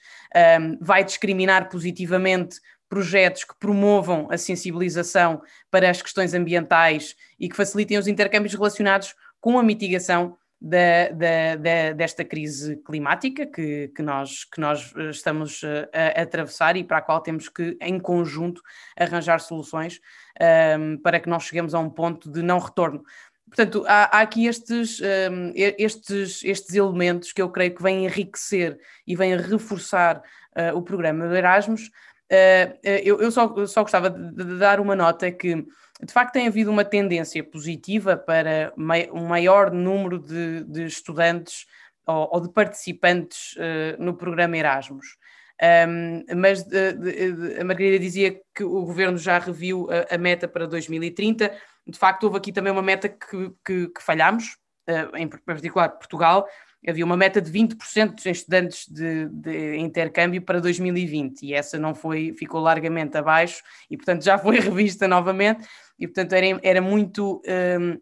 um, 0.61 0.79
vai 0.81 1.05
discriminar 1.05 1.69
positivamente 1.69 2.61
projetos 2.89 3.43
que 3.43 3.55
promovam 3.59 4.29
a 4.31 4.37
sensibilização 4.37 5.43
para 5.71 5.89
as 5.89 6.03
questões 6.03 6.35
ambientais 6.35 7.17
e 7.41 7.49
que 7.49 7.57
facilitem 7.57 7.99
os 7.99 8.07
intercâmbios 8.07 8.55
relacionados 8.55 9.15
com 9.41 9.59
a 9.59 9.63
mitigação 9.63 10.37
da, 10.65 11.09
da, 11.09 11.57
da, 11.57 11.93
desta 11.93 12.25
crise 12.25 12.77
climática 12.77 13.45
que, 13.45 13.89
que, 13.89 14.01
nós, 14.01 14.45
que 14.45 14.61
nós 14.61 14.95
eh, 14.97 15.11
estamos 15.11 15.61
eh, 15.65 15.89
a, 15.93 16.21
a, 16.21 16.23
atravessar 16.23 16.77
e 16.77 16.85
para 16.85 16.99
a 16.99 17.03
qual 17.03 17.21
temos 17.21 17.49
que, 17.49 17.77
em 17.81 17.99
conjunto, 17.99 18.63
arranjar 18.97 19.41
soluções 19.41 19.99
um, 20.41 20.45
ehm, 20.45 20.97
para 20.99 21.19
que 21.19 21.29
nós 21.29 21.43
cheguemos 21.43 21.75
a 21.75 21.81
um 21.81 21.91
ponto 21.91 22.31
de 22.31 22.43
não 22.43 22.61
retorno. 22.61 23.03
Portanto, 23.49 23.85
há, 23.89 24.19
há 24.19 24.21
aqui 24.21 24.47
estes, 24.47 25.01
um, 25.01 25.05
ehm, 25.05 25.53
estes, 25.57 26.45
estes 26.45 26.77
elementos 26.77 27.33
que 27.33 27.43
eu 27.43 27.51
creio 27.51 27.75
que 27.75 27.83
vêm 27.83 28.05
enriquecer 28.05 28.79
e 29.05 29.17
vêm 29.17 29.37
reforçar 29.37 30.23
uh, 30.57 30.77
o 30.77 30.83
programa 30.83 31.27
do 31.27 31.35
Erasmus. 31.35 31.91
Uh, 32.33 32.79
eu, 32.83 33.21
eu 33.21 33.31
só, 33.31 33.67
só 33.67 33.83
gostava 33.83 34.09
de, 34.09 34.59
dar 34.59 34.81
uma 34.81 34.97
nota 34.97 35.31
que 35.31 35.55
de 35.55 36.13
facto 36.13 36.33
tem 36.33 36.47
havido 36.49 36.71
uma 36.71 36.85
tendência 36.85 37.45
positiva 37.45 38.17
para 38.17 38.73
um 39.13 39.27
maior 39.27 39.71
número 39.71 40.19
de, 40.19 40.65
de 40.65 40.87
estudantes 40.87 41.67
ou, 42.07 42.31
ou, 42.33 42.41
de 42.41 42.51
participantes 42.51 43.55
uh, 43.57 44.03
no 44.03 44.15
programa 44.15 44.57
Erasmus. 44.57 45.19
Um, 45.63 46.25
mas 46.35 46.65
de, 46.65 46.93
de, 46.95 47.61
a 47.61 47.65
Margarida 47.65 47.99
dizia 47.99 48.41
que 48.55 48.65
o 48.65 48.85
governo 48.85 49.19
já 49.19 49.39
reviu 49.39 49.87
a, 49.91 50.15
a, 50.15 50.19
meta 50.19 50.49
para 50.49 50.67
2030. 50.67 51.53
De 51.87 51.99
facto, 51.99 52.25
houve 52.25 52.39
aqui 52.39 52.51
também 52.51 52.73
uma 52.73 52.83
meta 52.83 53.11
que, 53.11 53.53
que, 53.65 53.89
que 53.89 54.03
falhámos, 54.03 54.57
uh, 54.89 55.17
em 55.17 55.29
particular 55.29 55.91
Portugal, 55.91 56.49
havia 56.87 57.05
uma 57.05 57.17
meta 57.17 57.41
de 57.41 57.51
20% 57.51 58.23
de 58.23 58.31
estudantes 58.31 58.89
de, 58.89 59.29
de, 59.29 59.77
intercâmbio 59.77 60.43
para 60.43 60.61
2020 60.61 61.43
e 61.43 61.55
essa 61.55 61.79
não 61.79 61.95
foi, 61.95 62.35
ficou 62.37 62.61
largamente 62.61 63.17
abaixo 63.17 63.63
e 63.91 63.97
portanto 63.97 64.25
já 64.25 64.37
foi 64.37 64.59
revista 64.61 65.07
novamente 65.07 65.67
e 65.99 66.07
portanto 66.07 66.33
era, 66.33 66.61
era 66.63 66.81
muito 66.81 67.41
um, 67.81 67.99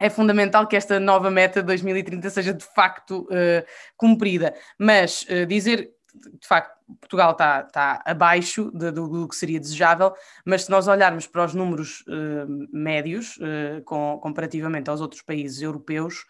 é 0.00 0.08
fundamental 0.08 0.66
que 0.66 0.76
esta 0.76 1.00
nova 1.00 1.30
meta 1.30 1.60
de 1.60 1.66
2030 1.66 2.30
seja 2.30 2.54
de 2.54 2.64
facto 2.64 3.22
uh, 3.22 3.66
cumprida, 3.96 4.54
mas 4.78 5.22
uh, 5.22 5.46
dizer 5.46 5.90
de 6.14 6.48
facto 6.48 6.76
Portugal 7.00 7.32
está, 7.32 7.64
está 7.66 8.02
abaixo 8.04 8.70
de, 8.72 8.90
do, 8.90 9.08
do, 9.08 9.28
que 9.28 9.36
seria 9.36 9.60
desejável, 9.60 10.14
mas 10.44 10.64
se 10.64 10.70
nós 10.70 10.88
olharmos 10.88 11.26
para 11.26 11.44
os 11.44 11.54
números 11.54 12.02
uh, 12.08 12.68
médios 12.72 13.38
com, 13.84 14.18
comparativamente 14.20 14.88
aos 14.88 15.00
outros 15.00 15.20
países 15.20 15.60
europeus, 15.60 16.24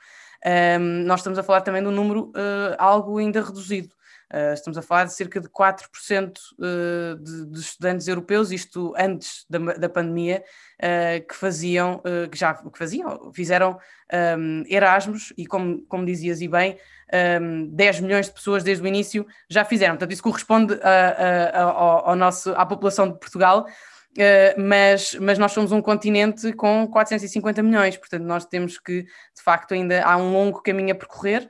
um, 0.46 1.04
nós 1.04 1.20
estamos 1.20 1.38
a 1.38 1.42
falar 1.42 1.60
também 1.62 1.82
de 1.82 1.88
um 1.88 1.92
número 1.92 2.28
uh, 2.28 2.76
algo 2.78 3.18
ainda 3.18 3.42
reduzido. 3.42 3.90
Uh, 4.32 4.52
estamos 4.52 4.76
a 4.76 4.82
falar 4.82 5.04
de 5.04 5.14
cerca 5.14 5.40
de 5.40 5.48
4% 5.48 6.36
uh, 6.58 7.16
de, 7.16 7.46
de 7.46 7.60
estudantes 7.60 8.06
europeus, 8.06 8.52
isto 8.52 8.92
antes 8.96 9.46
da, 9.48 9.58
da 9.58 9.88
pandemia, 9.88 10.44
uh, 10.82 11.26
que 11.26 11.34
faziam, 11.34 12.02
que 12.30 12.38
já 12.38 12.52
que 12.52 12.78
faziam, 12.78 13.32
fizeram 13.32 13.78
um, 14.38 14.64
Erasmus 14.68 15.32
e 15.36 15.46
como, 15.46 15.80
como 15.88 16.04
dizias 16.04 16.42
e 16.42 16.48
bem, 16.48 16.78
um, 17.40 17.68
10 17.68 18.00
milhões 18.00 18.26
de 18.26 18.32
pessoas 18.32 18.62
desde 18.62 18.84
o 18.84 18.86
início 18.86 19.26
já 19.48 19.64
fizeram. 19.64 19.94
Portanto, 19.94 20.12
isso 20.12 20.22
corresponde 20.22 20.74
a, 20.82 20.88
a, 20.88 21.62
a, 21.62 22.10
ao 22.10 22.16
nosso, 22.16 22.50
à 22.52 22.66
população 22.66 23.08
de 23.10 23.18
Portugal. 23.18 23.66
Uh, 24.16 24.60
mas, 24.60 25.14
mas 25.14 25.38
nós 25.38 25.52
somos 25.52 25.70
um 25.70 25.80
continente 25.80 26.52
com 26.54 26.88
450 26.88 27.62
milhões, 27.62 27.96
portanto 27.96 28.24
nós 28.24 28.44
temos 28.44 28.78
que, 28.78 29.02
de 29.02 29.42
facto, 29.44 29.74
ainda 29.74 30.02
há 30.02 30.16
um 30.16 30.32
longo 30.32 30.60
caminho 30.60 30.92
a 30.92 30.94
percorrer. 30.94 31.48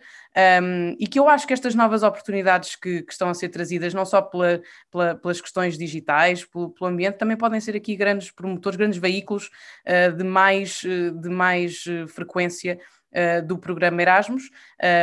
Um, 0.62 0.94
e 1.00 1.06
que 1.06 1.18
eu 1.18 1.28
acho 1.28 1.46
que 1.46 1.52
estas 1.52 1.74
novas 1.74 2.02
oportunidades 2.02 2.76
que, 2.76 3.02
que 3.02 3.12
estão 3.12 3.28
a 3.28 3.34
ser 3.34 3.48
trazidas, 3.48 3.94
não 3.94 4.04
só 4.04 4.20
pela, 4.20 4.60
pela, 4.90 5.14
pelas 5.14 5.40
questões 5.40 5.78
digitais, 5.78 6.44
pelo, 6.44 6.70
pelo, 6.70 6.90
ambiente, 6.90 7.16
também 7.16 7.36
podem 7.36 7.60
ser 7.60 7.74
aqui 7.74 7.96
grandes 7.96 8.30
promotores, 8.30 8.76
grandes 8.76 8.98
veículos 8.98 9.50
uh, 9.86 10.12
de 10.12 10.22
mais, 10.22 10.82
de 10.82 11.28
mais 11.28 11.84
frequência 12.08 12.78
uh, 13.12 13.46
do 13.46 13.58
programa 13.58 14.00
Erasmus 14.00 14.44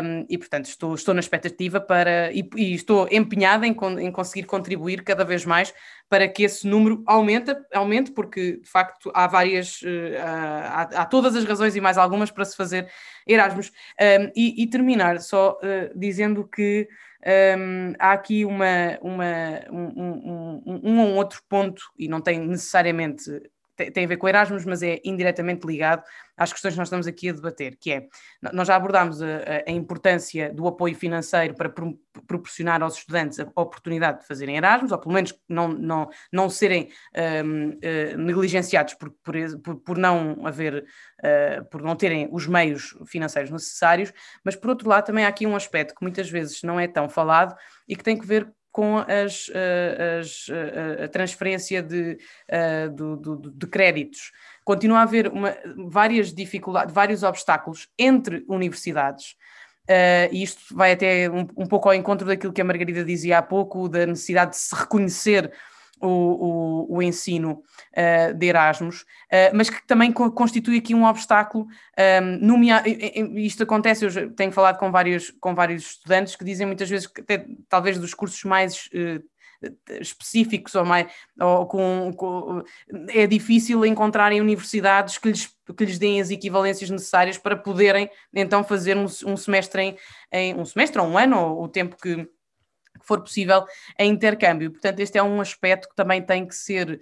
um, 0.03 0.25
e, 0.29 0.37
portanto, 0.37 0.65
estou, 0.65 0.95
estou 0.95 1.13
na 1.13 1.19
expectativa 1.19 1.79
para 1.79 2.31
e, 2.31 2.47
e 2.55 2.73
estou 2.73 3.07
empenhada 3.11 3.65
em, 3.65 3.75
em, 3.99 4.11
conseguir 4.11 4.43
contribuir 4.43 5.03
cada 5.03 5.23
vez 5.23 5.45
mais 5.45 5.73
para 6.09 6.27
que 6.27 6.43
esse 6.43 6.67
número 6.67 7.03
aumente, 7.05 7.55
aumente 7.73 8.11
porque, 8.11 8.57
de 8.57 8.69
facto, 8.69 9.11
há 9.13 9.27
várias, 9.27 9.81
uh, 9.81 10.17
há, 10.21 10.81
há, 10.81 11.05
todas 11.05 11.35
as 11.35 11.43
razões 11.45 11.75
e 11.75 11.81
mais 11.81 11.97
algumas 11.97 12.31
para 12.31 12.45
se 12.45 12.55
fazer 12.55 12.87
Erasmus. 13.27 13.71
Um, 13.99 14.31
e, 14.35 14.63
e, 14.63 14.67
terminar 14.67 15.19
só 15.21 15.53
uh, 15.53 15.97
dizendo 15.97 16.47
que 16.47 16.87
um, 17.57 17.93
há 17.97 18.11
aqui 18.11 18.45
uma, 18.45 18.99
uma, 19.01 19.25
um, 19.71 19.87
um, 19.95 20.63
um, 20.65 20.89
um, 20.91 21.15
outro 21.15 21.41
ponto, 21.49 21.81
e 21.97 22.07
não 22.07 22.21
tem 22.21 22.39
necessariamente 22.39 23.31
tem 23.75 24.05
a 24.05 24.07
ver 24.07 24.17
com 24.17 24.27
Erasmus, 24.27 24.65
mas 24.65 24.81
é 24.81 24.99
indiretamente 25.03 25.65
ligado 25.65 26.03
às 26.37 26.51
questões 26.51 26.73
que 26.73 26.77
nós 26.77 26.87
estamos 26.87 27.07
aqui 27.07 27.29
a 27.29 27.33
debater, 27.33 27.77
que 27.77 27.91
é, 27.91 28.07
nós 28.53 28.67
já 28.67 28.75
abordámos 28.75 29.21
a, 29.21 29.27
a 29.67 29.71
importância 29.71 30.53
do 30.53 30.67
apoio 30.67 30.95
financeiro 30.95 31.53
para 31.53 31.69
pro, 31.69 31.97
proporcionar 32.27 32.81
aos 32.83 32.97
estudantes 32.97 33.39
a 33.39 33.43
oportunidade 33.55 34.21
de 34.21 34.27
fazerem 34.27 34.57
Erasmus, 34.57 34.91
ou 34.91 34.97
pelo 34.97 35.13
menos 35.13 35.33
não, 35.47 35.67
não, 35.69 36.09
não 36.31 36.49
serem 36.49 36.89
um, 37.43 37.69
uh, 37.69 37.77
eh, 37.81 38.17
negligenciados 38.17 38.93
por, 38.95 39.11
por, 39.11 39.75
por, 39.77 39.97
não 39.97 40.45
haver, 40.45 40.85
uh, 41.19 41.65
por 41.65 41.81
não 41.81 41.95
terem 41.95 42.27
os 42.31 42.47
meios 42.47 42.97
financeiros 43.05 43.51
necessários, 43.51 44.13
mas 44.43 44.55
por 44.55 44.69
outro 44.69 44.89
lado 44.89 45.05
também 45.05 45.25
há 45.25 45.27
aqui 45.27 45.45
um 45.47 45.55
aspecto 45.55 45.95
que 45.95 46.01
muitas 46.01 46.29
vezes 46.29 46.61
não 46.63 46.79
é 46.79 46.87
tão 46.87 47.07
falado 47.09 47.55
e 47.87 47.95
que 47.95 48.03
tem 48.03 48.17
que 48.17 48.25
ver 48.25 48.51
com 48.75 48.97
as, 48.97 49.49
eh, 49.53 50.19
as, 50.19 50.47
a 51.01 51.07
transferência 51.07 51.81
de, 51.81 52.17
de, 52.17 53.51
de 53.53 53.67
créditos 53.67 54.33
continua 54.65 54.99
a 54.99 55.01
haver 55.03 55.29
uma, 55.29 55.55
várias 55.87 56.33
dificuldades, 56.33 56.93
vários 56.93 57.23
obstáculos 57.23 57.87
entre 57.97 58.43
universidades. 58.49 59.37
Uh, 59.83 60.27
e 60.33 60.43
isto 60.43 60.75
vai 60.75 60.91
até 60.91 61.29
um, 61.29 61.47
um, 61.55 61.67
pouco 61.67 61.87
ao 61.87 61.95
encontro 61.95 62.27
daquilo 62.27 62.51
que 62.51 62.59
a 62.59 62.65
Margarida 62.65 63.05
dizia 63.05 63.37
há 63.37 63.41
pouco, 63.41 63.87
da 63.87 64.05
necessidade 64.05 64.51
de 64.51 64.57
se 64.57 64.75
reconhecer 64.75 65.53
o, 66.01 66.07
o, 66.07 66.97
o 66.97 67.01
ensino 67.01 67.63
uh, 67.93 68.33
de 68.33 68.47
Erasmus, 68.47 69.01
uh, 69.01 69.53
mas 69.53 69.69
que 69.69 69.85
também 69.87 70.11
co 70.11 70.31
constitui 70.31 70.77
aqui 70.77 70.93
um 70.93 71.05
obstáculo. 71.05 71.67
Um, 72.21 72.45
nomea... 72.45 72.83
Isto 73.35 73.63
acontece, 73.63 74.05
eu 74.05 74.31
tenho 74.33 74.51
falado 74.51 74.77
com 74.77 74.91
vários, 74.91 75.31
com 75.39 75.55
vários 75.55 75.91
estudantes 75.91 76.35
que 76.35 76.45
dizem 76.45 76.67
muitas 76.67 76.89
vezes 76.89 77.07
que 77.07 77.21
até, 77.21 77.45
talvez 77.69 77.97
dos 77.97 78.13
cursos 78.13 78.43
mais 78.43 78.89
específicos 80.01 80.75
ou, 80.75 80.85
mais, 80.85 81.07
ou 81.39 81.65
com, 81.65 82.13
com, 82.15 82.63
é 83.09 83.25
difícil 83.25 83.85
encontrarem 83.85 84.41
universidades 84.41 85.17
que 85.17 85.29
lhes, 85.29 85.49
que 85.75 85.85
lhes 85.85 85.97
deem 85.97 86.21
as 86.21 86.29
equivalências 86.29 86.89
necessárias 86.89 87.37
para 87.37 87.55
poderem 87.55 88.09
então 88.33 88.63
fazer 88.63 88.97
um, 88.97 89.05
um 89.25 89.37
semestre 89.37 89.81
em, 89.81 89.97
em, 90.31 90.55
um 90.55 90.65
semestre 90.65 90.99
ou 91.01 91.07
um 91.07 91.17
ano 91.17 91.39
ou 91.39 91.63
o 91.63 91.67
tempo 91.67 91.95
que 91.99 92.27
for 93.05 93.21
possível 93.21 93.65
em 93.99 94.11
intercâmbio. 94.11 94.71
Portanto, 94.71 94.99
este 94.99 95.17
é 95.17 95.23
um 95.23 95.41
aspecto 95.41 95.89
que 95.89 95.95
também 95.95 96.21
tem 96.21 96.45
que 96.45 96.55
ser 96.55 96.99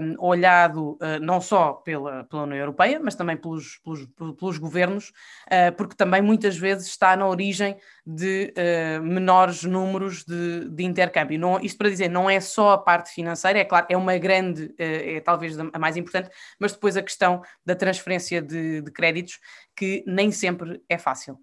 um, 0.00 0.24
olhado 0.24 0.92
uh, 0.92 1.20
não 1.20 1.40
só 1.40 1.72
pela, 1.74 2.24
pela 2.24 2.42
União 2.42 2.58
Europeia, 2.58 3.00
mas 3.02 3.14
também 3.14 3.36
pelos, 3.36 3.78
pelos, 3.84 4.06
pelos 4.38 4.58
governos, 4.58 5.10
uh, 5.46 5.74
porque 5.76 5.94
também 5.94 6.22
muitas 6.22 6.56
vezes 6.56 6.86
está 6.86 7.16
na 7.16 7.26
origem 7.26 7.76
de 8.06 8.52
uh, 8.56 9.02
menores 9.02 9.62
números 9.64 10.24
de, 10.24 10.68
de 10.70 10.84
intercâmbio. 10.84 11.38
Não, 11.38 11.60
isto 11.60 11.78
para 11.78 11.90
dizer, 11.90 12.08
não 12.08 12.28
é 12.28 12.40
só 12.40 12.72
a 12.72 12.78
parte 12.78 13.10
financeira, 13.12 13.58
é 13.58 13.64
claro, 13.64 13.86
é 13.88 13.96
uma 13.96 14.16
grande, 14.18 14.74
é 14.78 15.20
talvez 15.20 15.58
a 15.58 15.78
mais 15.78 15.96
importante, 15.96 16.30
mas 16.58 16.72
depois 16.72 16.96
a 16.96 17.02
questão 17.02 17.42
da 17.64 17.74
transferência 17.74 18.40
de, 18.40 18.80
de 18.80 18.90
créditos, 18.90 19.38
que 19.76 20.04
nem 20.06 20.30
sempre 20.30 20.80
é 20.88 20.98
fácil. 20.98 21.38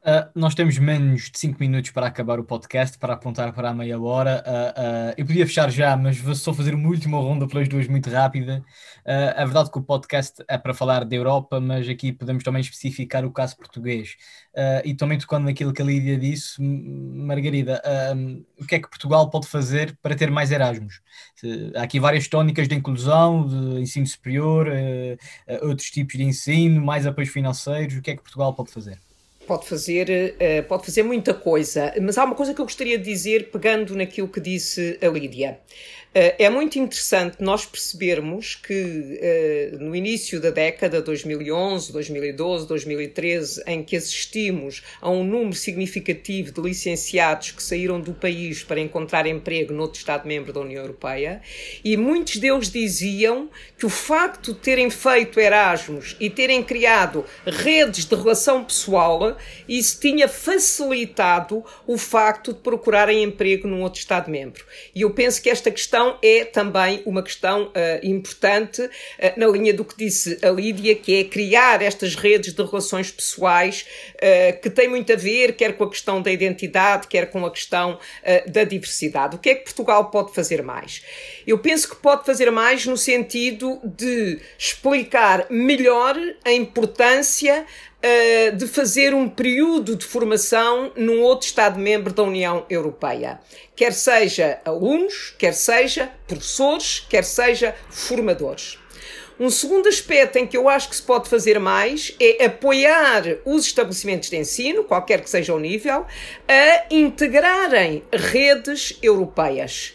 Uh, 0.00 0.30
nós 0.34 0.54
temos 0.54 0.78
menos 0.78 1.30
de 1.30 1.38
5 1.38 1.60
minutos 1.60 1.90
para 1.90 2.06
acabar 2.06 2.40
o 2.40 2.44
podcast, 2.44 2.96
para 2.98 3.12
apontar 3.12 3.52
para 3.52 3.68
a 3.68 3.74
meia 3.74 4.00
hora. 4.00 4.42
Uh, 4.46 5.10
uh, 5.10 5.14
eu 5.18 5.26
podia 5.26 5.46
fechar 5.46 5.70
já, 5.70 5.94
mas 5.94 6.18
vou 6.18 6.34
só 6.34 6.54
fazer 6.54 6.74
uma 6.74 6.88
última 6.88 7.18
ronda 7.18 7.46
pelas 7.46 7.68
duas 7.68 7.86
muito 7.86 8.08
rápida. 8.08 8.64
é 9.04 9.44
verdade 9.44 9.70
que 9.70 9.78
o 9.78 9.82
podcast 9.82 10.42
é 10.48 10.56
para 10.56 10.72
falar 10.72 11.04
da 11.04 11.14
Europa, 11.14 11.60
mas 11.60 11.86
aqui 11.86 12.12
podemos 12.12 12.42
também 12.42 12.62
especificar 12.62 13.26
o 13.26 13.30
caso 13.30 13.56
português. 13.56 14.16
e 14.84 14.94
também 14.94 15.18
tocando 15.18 15.44
naquilo 15.44 15.72
que 15.72 15.82
a 15.82 15.84
Lídia 15.84 16.16
disse, 16.18 16.60
Margarida, 16.62 17.82
o 18.58 18.66
que 18.66 18.76
é 18.76 18.78
que 18.78 18.88
Portugal 18.88 19.28
pode 19.30 19.46
fazer 19.48 19.96
para 20.02 20.14
ter 20.14 20.30
mais 20.30 20.50
Erasmus? 20.50 21.00
há 21.76 21.82
aqui 21.82 22.00
várias 22.00 22.28
tónicas 22.28 22.68
de 22.68 22.74
inclusão, 22.74 23.46
de 23.46 23.80
ensino 23.80 24.06
superior, 24.06 24.68
outros 25.62 25.90
tipos 25.90 26.16
de 26.16 26.24
ensino, 26.24 26.80
mais 26.80 27.06
apoios 27.06 27.30
financeiros. 27.30 27.96
O 27.96 28.02
que 28.02 28.12
é 28.12 28.16
que 28.16 28.22
Portugal 28.22 28.54
pode 28.54 28.70
fazer? 28.70 28.98
Pode 29.50 29.66
fazer, 29.66 30.36
uh, 30.36 30.62
pode 30.68 30.86
fazer 30.86 31.02
muita 31.02 31.34
coisa, 31.34 31.92
mas 32.00 32.16
há 32.16 32.24
uma 32.24 32.36
coisa 32.36 32.54
que 32.54 32.60
eu 32.60 32.64
gostaria 32.64 32.96
de 32.96 33.02
dizer, 33.02 33.50
pegando 33.50 33.96
naquilo 33.96 34.28
que 34.28 34.38
disse 34.38 34.96
a 35.02 35.08
Lídia. 35.08 35.58
Uh, 36.12 36.34
é 36.40 36.50
muito 36.50 36.76
interessante 36.76 37.36
nós 37.38 37.64
percebermos 37.64 38.56
que 38.56 38.74
uh, 39.72 39.78
no 39.78 39.94
início 39.94 40.40
da 40.40 40.50
década 40.50 41.00
2011, 41.00 41.92
2012, 41.92 42.66
2013, 42.66 43.62
em 43.64 43.80
que 43.84 43.94
assistimos 43.94 44.82
a 45.00 45.08
um 45.08 45.22
número 45.22 45.54
significativo 45.54 46.50
de 46.50 46.60
licenciados 46.60 47.52
que 47.52 47.62
saíram 47.62 48.00
do 48.00 48.12
país 48.12 48.64
para 48.64 48.80
encontrar 48.80 49.24
emprego 49.24 49.72
noutro 49.72 50.00
Estado-membro 50.00 50.52
da 50.52 50.58
União 50.58 50.82
Europeia, 50.82 51.40
e 51.84 51.96
muitos 51.96 52.38
deles 52.38 52.72
diziam 52.72 53.48
que 53.78 53.86
o 53.86 53.90
facto 53.90 54.52
de 54.52 54.58
terem 54.58 54.90
feito 54.90 55.38
Erasmus 55.38 56.16
e 56.18 56.28
terem 56.28 56.60
criado 56.60 57.24
redes 57.46 58.04
de 58.04 58.16
relação 58.16 58.64
pessoal, 58.64 59.36
isso 59.68 60.00
tinha 60.00 60.26
facilitado 60.26 61.64
o 61.86 61.96
facto 61.96 62.52
de 62.52 62.58
procurarem 62.58 63.22
emprego 63.22 63.68
num 63.68 63.82
outro 63.82 64.00
Estado-membro. 64.00 64.64
E 64.92 65.02
eu 65.02 65.10
penso 65.10 65.40
que 65.40 65.48
esta 65.48 65.70
questão 65.70 65.99
questão 66.00 66.18
é 66.22 66.44
também 66.44 67.02
uma 67.04 67.22
questão 67.22 67.64
uh, 67.64 67.72
importante 68.02 68.82
uh, 68.82 68.90
na 69.36 69.46
linha 69.46 69.74
do 69.74 69.84
que 69.84 69.96
disse 69.96 70.38
a 70.42 70.50
Lídia, 70.50 70.94
que 70.94 71.20
é 71.20 71.24
criar 71.24 71.82
estas 71.82 72.14
redes 72.14 72.54
de 72.54 72.62
relações 72.62 73.10
pessoais 73.10 73.86
uh, 74.14 74.60
que 74.60 74.70
tem 74.70 74.88
muito 74.88 75.12
a 75.12 75.16
ver, 75.16 75.54
quer 75.54 75.76
com 75.76 75.84
a 75.84 75.90
questão 75.90 76.22
da 76.22 76.30
identidade, 76.30 77.06
quer 77.06 77.30
com 77.30 77.44
a 77.44 77.50
questão 77.50 77.98
da 78.46 78.64
diversidade. 78.64 79.36
O 79.36 79.38
que 79.38 79.50
é 79.50 79.54
que 79.54 79.64
Portugal 79.64 80.10
pode 80.10 80.34
fazer 80.34 80.62
mais? 80.62 81.02
Eu 81.46 81.58
penso 81.58 81.88
que 81.88 81.96
pode 81.96 82.24
fazer 82.24 82.50
mais 82.50 82.86
no 82.86 82.96
sentido 82.96 83.80
de 83.84 84.38
explicar 84.58 85.46
melhor 85.50 86.16
a 86.44 86.52
importância 86.52 87.66
uh, 88.00 88.56
de 88.56 88.66
fazer 88.66 89.14
um 89.14 89.28
período 89.28 89.96
de 89.96 90.04
formação 90.04 90.92
num 90.96 91.20
outro 91.20 91.46
Estado-membro 91.46 92.12
da 92.12 92.22
União 92.22 92.64
Europeia. 92.68 93.40
Quer 93.76 93.92
seja 93.92 94.60
alunos, 94.64 95.34
quer 95.38 95.54
seja 95.54 96.10
professores, 96.26 97.00
quer 97.08 97.24
seja 97.24 97.74
formadores. 97.90 98.78
Um 99.38 99.48
segundo 99.48 99.88
aspecto 99.88 100.36
em 100.36 100.46
que 100.46 100.54
eu 100.54 100.68
acho 100.68 100.90
que 100.90 100.96
se 100.96 101.02
pode 101.02 101.26
fazer 101.26 101.58
mais 101.58 102.14
é 102.20 102.44
apoiar 102.44 103.22
os 103.46 103.64
estabelecimentos 103.64 104.28
de 104.28 104.36
ensino, 104.36 104.84
qualquer 104.84 105.22
que 105.22 105.30
seja 105.30 105.54
o 105.54 105.58
nível, 105.58 106.04
a 106.46 106.84
integrarem 106.90 108.04
redes 108.12 108.98
europeias. 109.02 109.94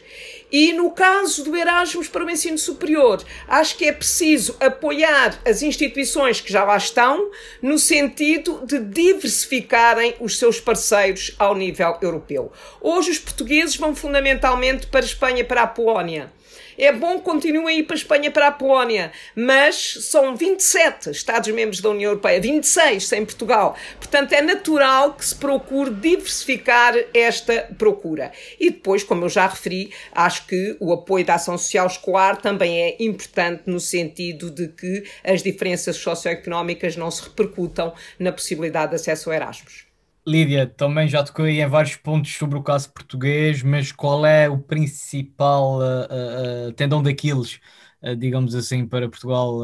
E 0.51 0.71
no 0.73 0.91
caso 0.91 1.43
do 1.43 1.55
Erasmus 1.55 2.07
para 2.07 2.23
o 2.23 2.29
ensino 2.29 2.57
superior, 2.57 3.23
acho 3.47 3.77
que 3.77 3.85
é 3.85 3.91
preciso 3.91 4.55
apoiar 4.59 5.39
as 5.45 5.61
instituições 5.61 6.39
que 6.39 6.51
já 6.51 6.63
lá 6.63 6.77
estão, 6.77 7.31
no 7.61 7.79
sentido 7.79 8.61
de 8.65 8.79
diversificarem 8.79 10.15
os 10.19 10.37
seus 10.37 10.59
parceiros 10.59 11.35
ao 11.39 11.55
nível 11.55 11.97
europeu. 12.01 12.51
Hoje, 12.79 13.11
os 13.11 13.19
portugueses 13.19 13.75
vão 13.75 13.95
fundamentalmente 13.95 14.87
para 14.87 15.01
a 15.01 15.05
Espanha 15.05 15.43
para 15.43 15.63
a 15.63 15.67
Polónia. 15.67 16.34
É 16.77 16.91
bom 16.91 17.17
que 17.17 17.25
continuem 17.25 17.77
a 17.77 17.79
ir 17.79 17.83
para 17.83 17.95
a 17.95 17.97
Espanha 17.97 18.31
para 18.31 18.47
a 18.47 18.51
Polónia, 18.51 19.11
mas 19.33 19.75
são 20.01 20.35
27 20.35 21.09
Estados-membros 21.09 21.79
da 21.79 21.89
União 21.89 22.11
Europeia, 22.11 22.41
26 22.41 23.07
sem 23.07 23.25
Portugal. 23.25 23.77
Portanto, 23.97 24.33
é 24.33 24.41
natural 24.41 25.13
que 25.13 25.25
se 25.25 25.35
procure 25.35 25.89
diversificar 25.89 26.93
esta 27.13 27.69
procura. 27.77 28.31
E 28.59 28.69
depois, 28.69 29.03
como 29.03 29.25
eu 29.25 29.29
já 29.29 29.47
referi, 29.47 29.93
acho 30.11 30.47
que 30.47 30.75
o 30.79 30.91
apoio 30.91 31.25
da 31.25 31.35
ação 31.35 31.57
social 31.57 31.87
escolar 31.87 32.37
também 32.41 32.81
é 32.81 32.97
importante 32.99 33.63
no 33.65 33.79
sentido 33.79 34.51
de 34.51 34.67
que 34.67 35.03
as 35.23 35.41
diferenças 35.41 35.95
socioeconómicas 35.95 36.97
não 36.97 37.09
se 37.09 37.23
repercutam 37.23 37.93
na 38.19 38.31
possibilidade 38.31 38.89
de 38.89 38.95
acesso 38.95 39.29
ao 39.29 39.35
Erasmus. 39.35 39.84
Lídia, 40.27 40.65
também 40.67 41.07
já 41.07 41.23
tocou 41.23 41.45
aí 41.45 41.61
em 41.61 41.67
vários 41.67 41.95
pontos 41.95 42.35
sobre 42.35 42.57
o 42.57 42.63
caso 42.63 42.91
português, 42.91 43.61
mas 43.61 43.91
qual 43.91 44.25
é 44.25 44.49
o 44.49 44.57
principal 44.59 45.79
uh, 45.79 46.69
uh, 46.69 46.73
tendão 46.73 47.01
daqueles, 47.03 47.59
uh, 48.01 48.15
digamos 48.15 48.55
assim, 48.55 48.87
para 48.87 49.07
Portugal 49.09 49.59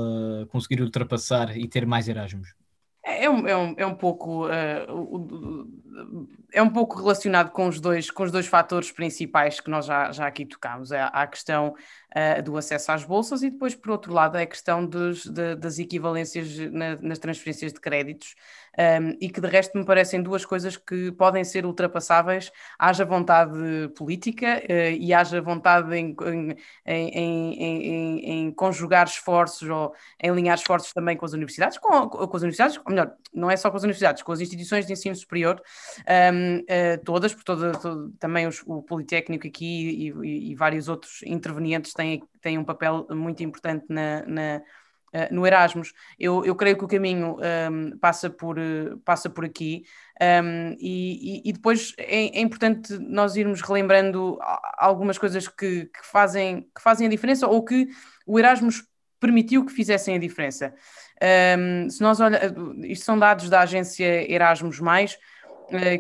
conseguir 0.50 0.82
ultrapassar 0.84 1.58
e 1.58 1.68
ter 1.68 1.86
mais 1.86 2.08
Erasmus? 2.08 2.50
É, 3.04 3.26
é 3.26 3.30
um, 3.30 3.48
é 3.48 3.58
um, 3.58 3.76
é 3.78 3.86
um 3.86 3.96
pouco 3.96 4.48
é 6.54 6.62
um 6.62 6.70
pouco 6.70 6.98
relacionado 6.98 7.52
com 7.52 7.68
os 7.68 7.80
dois, 7.80 8.12
com 8.12 8.24
os 8.24 8.32
dois 8.32 8.48
fatores 8.48 8.92
principais 8.92 9.60
que 9.60 9.70
nós 9.70 9.86
já, 9.86 10.12
já 10.12 10.28
aqui 10.28 10.46
tocámos. 10.46 10.92
É 10.92 11.02
a 11.02 11.26
questão 11.28 11.74
uh, 12.16 12.42
do 12.44 12.58
acesso 12.58 12.92
às 12.92 13.04
bolsas 13.04 13.42
e 13.42 13.50
depois, 13.50 13.76
por 13.76 13.92
outro 13.92 14.14
lado, 14.14 14.38
é 14.38 14.44
a 14.44 14.48
questão 14.48 14.86
dos, 14.86 15.26
de, 15.26 15.56
das 15.56 15.80
equivalências 15.80 16.58
na, 16.72 16.96
nas 16.98 17.20
transferências 17.20 17.74
de 17.74 17.80
créditos, 17.80 18.36
um, 18.78 19.18
e 19.20 19.30
que 19.30 19.42
de 19.42 19.48
resto 19.48 19.78
me 19.78 19.86
parecem 19.86 20.22
duas 20.22 20.46
coisas 20.46 20.78
que 20.78 21.12
podem 21.12 21.44
ser 21.44 21.66
ultrapassáveis, 21.66 22.52
haja 22.80 23.04
vontade 23.04 23.54
política 23.98 24.62
uh, 24.64 24.96
e 24.98 25.14
haja 25.14 25.42
vontade 25.42 25.94
em, 25.96 26.16
em, 26.86 27.54
em, 27.54 28.20
em, 28.20 28.52
conjugar 28.52 29.08
esforços 29.08 29.70
ou 29.70 29.94
em 30.22 30.30
alinhar 30.30 30.56
esforços 30.56 30.94
também 30.94 31.18
com 31.18 31.26
as 31.26 31.34
universidades, 31.34 31.78
com, 31.78 32.10
com, 32.10 32.38
as 32.38 32.44
universidades, 32.44 32.78
ou 32.78 32.84
melhor, 32.90 33.14
não 33.34 33.50
é 33.50 33.58
só 33.58 33.70
com 33.70 33.78
as 33.78 33.84
universidades, 33.84 34.24
com 34.24 34.32
as 34.32 34.40
instituições 34.40 34.86
de 34.86 34.94
ensino 34.94 35.16
superior, 35.16 35.62
um, 36.34 36.58
uh, 36.60 37.04
todas, 37.04 37.34
por 37.34 37.44
todo, 37.44 37.72
todo 37.80 38.14
também 38.20 38.48
os, 38.48 38.64
o 38.66 38.82
Politécnico 38.82 39.48
aqui 39.48 39.66
e, 39.66 40.10
e, 40.10 40.52
e, 40.52 40.56
vários 40.56 40.88
outros 40.88 41.22
intervenientes 41.24 41.94
têm, 41.94 42.24
têm 42.42 42.58
um 42.58 42.64
papel 42.64 43.08
muito 43.12 43.44
importante 43.44 43.86
na, 43.90 44.26
na 44.26 44.62
Uh, 45.14 45.28
no 45.30 45.46
Erasmus. 45.46 45.92
Eu, 46.18 46.46
eu 46.46 46.56
creio 46.56 46.78
que 46.78 46.86
o 46.86 46.88
caminho 46.88 47.36
um, 47.70 47.98
passa, 47.98 48.30
por, 48.30 48.58
uh, 48.58 48.98
passa 49.04 49.30
por 49.30 49.44
aqui 49.44 49.84
um, 50.22 50.74
e, 50.80 51.42
e, 51.44 51.52
depois 51.52 51.94
é, 51.98 52.28
é, 52.28 52.40
importante 52.40 52.98
nós 52.98 53.36
irmos 53.36 53.60
relembrando 53.60 54.40
algumas 54.78 55.18
coisas 55.18 55.50
que, 55.50 55.88
que, 55.88 56.06
fazem, 56.10 56.62
que 56.74 56.82
fazem 56.82 57.08
a 57.08 57.10
diferença 57.10 57.46
ou 57.46 57.62
que 57.62 57.90
o 58.26 58.40
Erasmus 58.40 58.86
permitiu 59.20 59.66
que 59.66 59.72
fizessem 59.72 60.16
a 60.16 60.20
diferença. 60.20 60.74
Um, 61.58 61.90
se 61.90 62.02
nós 62.02 62.20
olha, 62.20 62.40
isto 62.84 63.06
são 63.06 63.18
dados 63.18 63.50
da 63.50 63.62
agência 63.62 64.32
Erasmus, 64.32 64.80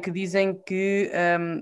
que 0.03 0.11
dizem 0.11 0.53
que 0.65 1.11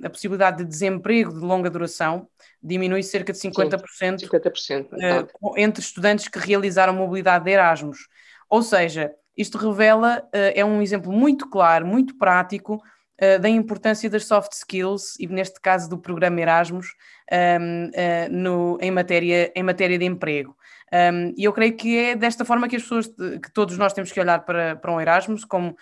a 0.04 0.10
possibilidade 0.10 0.58
de 0.58 0.65
desemprego 0.65 1.34
de 1.34 1.39
longa 1.39 1.69
duração 1.69 2.28
diminui 2.62 3.04
cerca 3.04 3.32
de 3.32 3.39
50%, 3.39 4.19
Sim, 4.19 4.28
50% 4.28 4.88
uh, 4.91 5.54
entre 5.58 5.82
estudantes 5.82 6.28
que 6.28 6.39
realizaram 6.39 6.93
mobilidade 6.93 7.45
de 7.45 7.52
Erasmus. 7.52 8.08
Ou 8.50 8.62
seja, 8.62 9.12
isto 9.36 9.58
revela, 9.58 10.22
uh, 10.26 10.52
é 10.54 10.63
um 10.63 10.82
exemplo 10.82 11.12
muito 11.12 11.50
claro, 11.50 11.88
muito 11.88 12.17
prático 12.17 12.76
uh, 12.76 13.39
da 13.39 13.48
importância 13.48 14.10
das 14.10 14.26
soft 14.26 14.52
skills 14.52 15.15
e 15.19 15.28
neste 15.28 15.60
caso 15.62 15.89
do 15.89 15.98
programa 15.98 16.41
Erasmus 16.41 16.88
um, 17.32 17.91
no, 18.32 18.78
em, 18.82 18.91
matéria, 18.91 19.52
em 19.56 19.63
matéria 19.63 19.98
de 19.98 20.06
emprego. 20.06 20.56
Um, 20.91 21.34
e 21.38 21.43
eu 21.43 21.54
creio 21.54 21.75
que 21.75 21.97
é 21.97 22.15
desta 22.15 22.43
forma 22.43 22.67
que 22.67 22.75
as 22.75 22.82
pessoas, 22.82 23.08
que 23.08 23.52
todos 23.54 23.78
nós 23.78 23.93
temos 23.93 24.12
que 24.12 24.19
olhar 24.19 24.39
para, 24.43 24.75
para 24.75 24.91
um 24.91 24.99
Erasmus, 24.99 25.45
como 25.45 25.75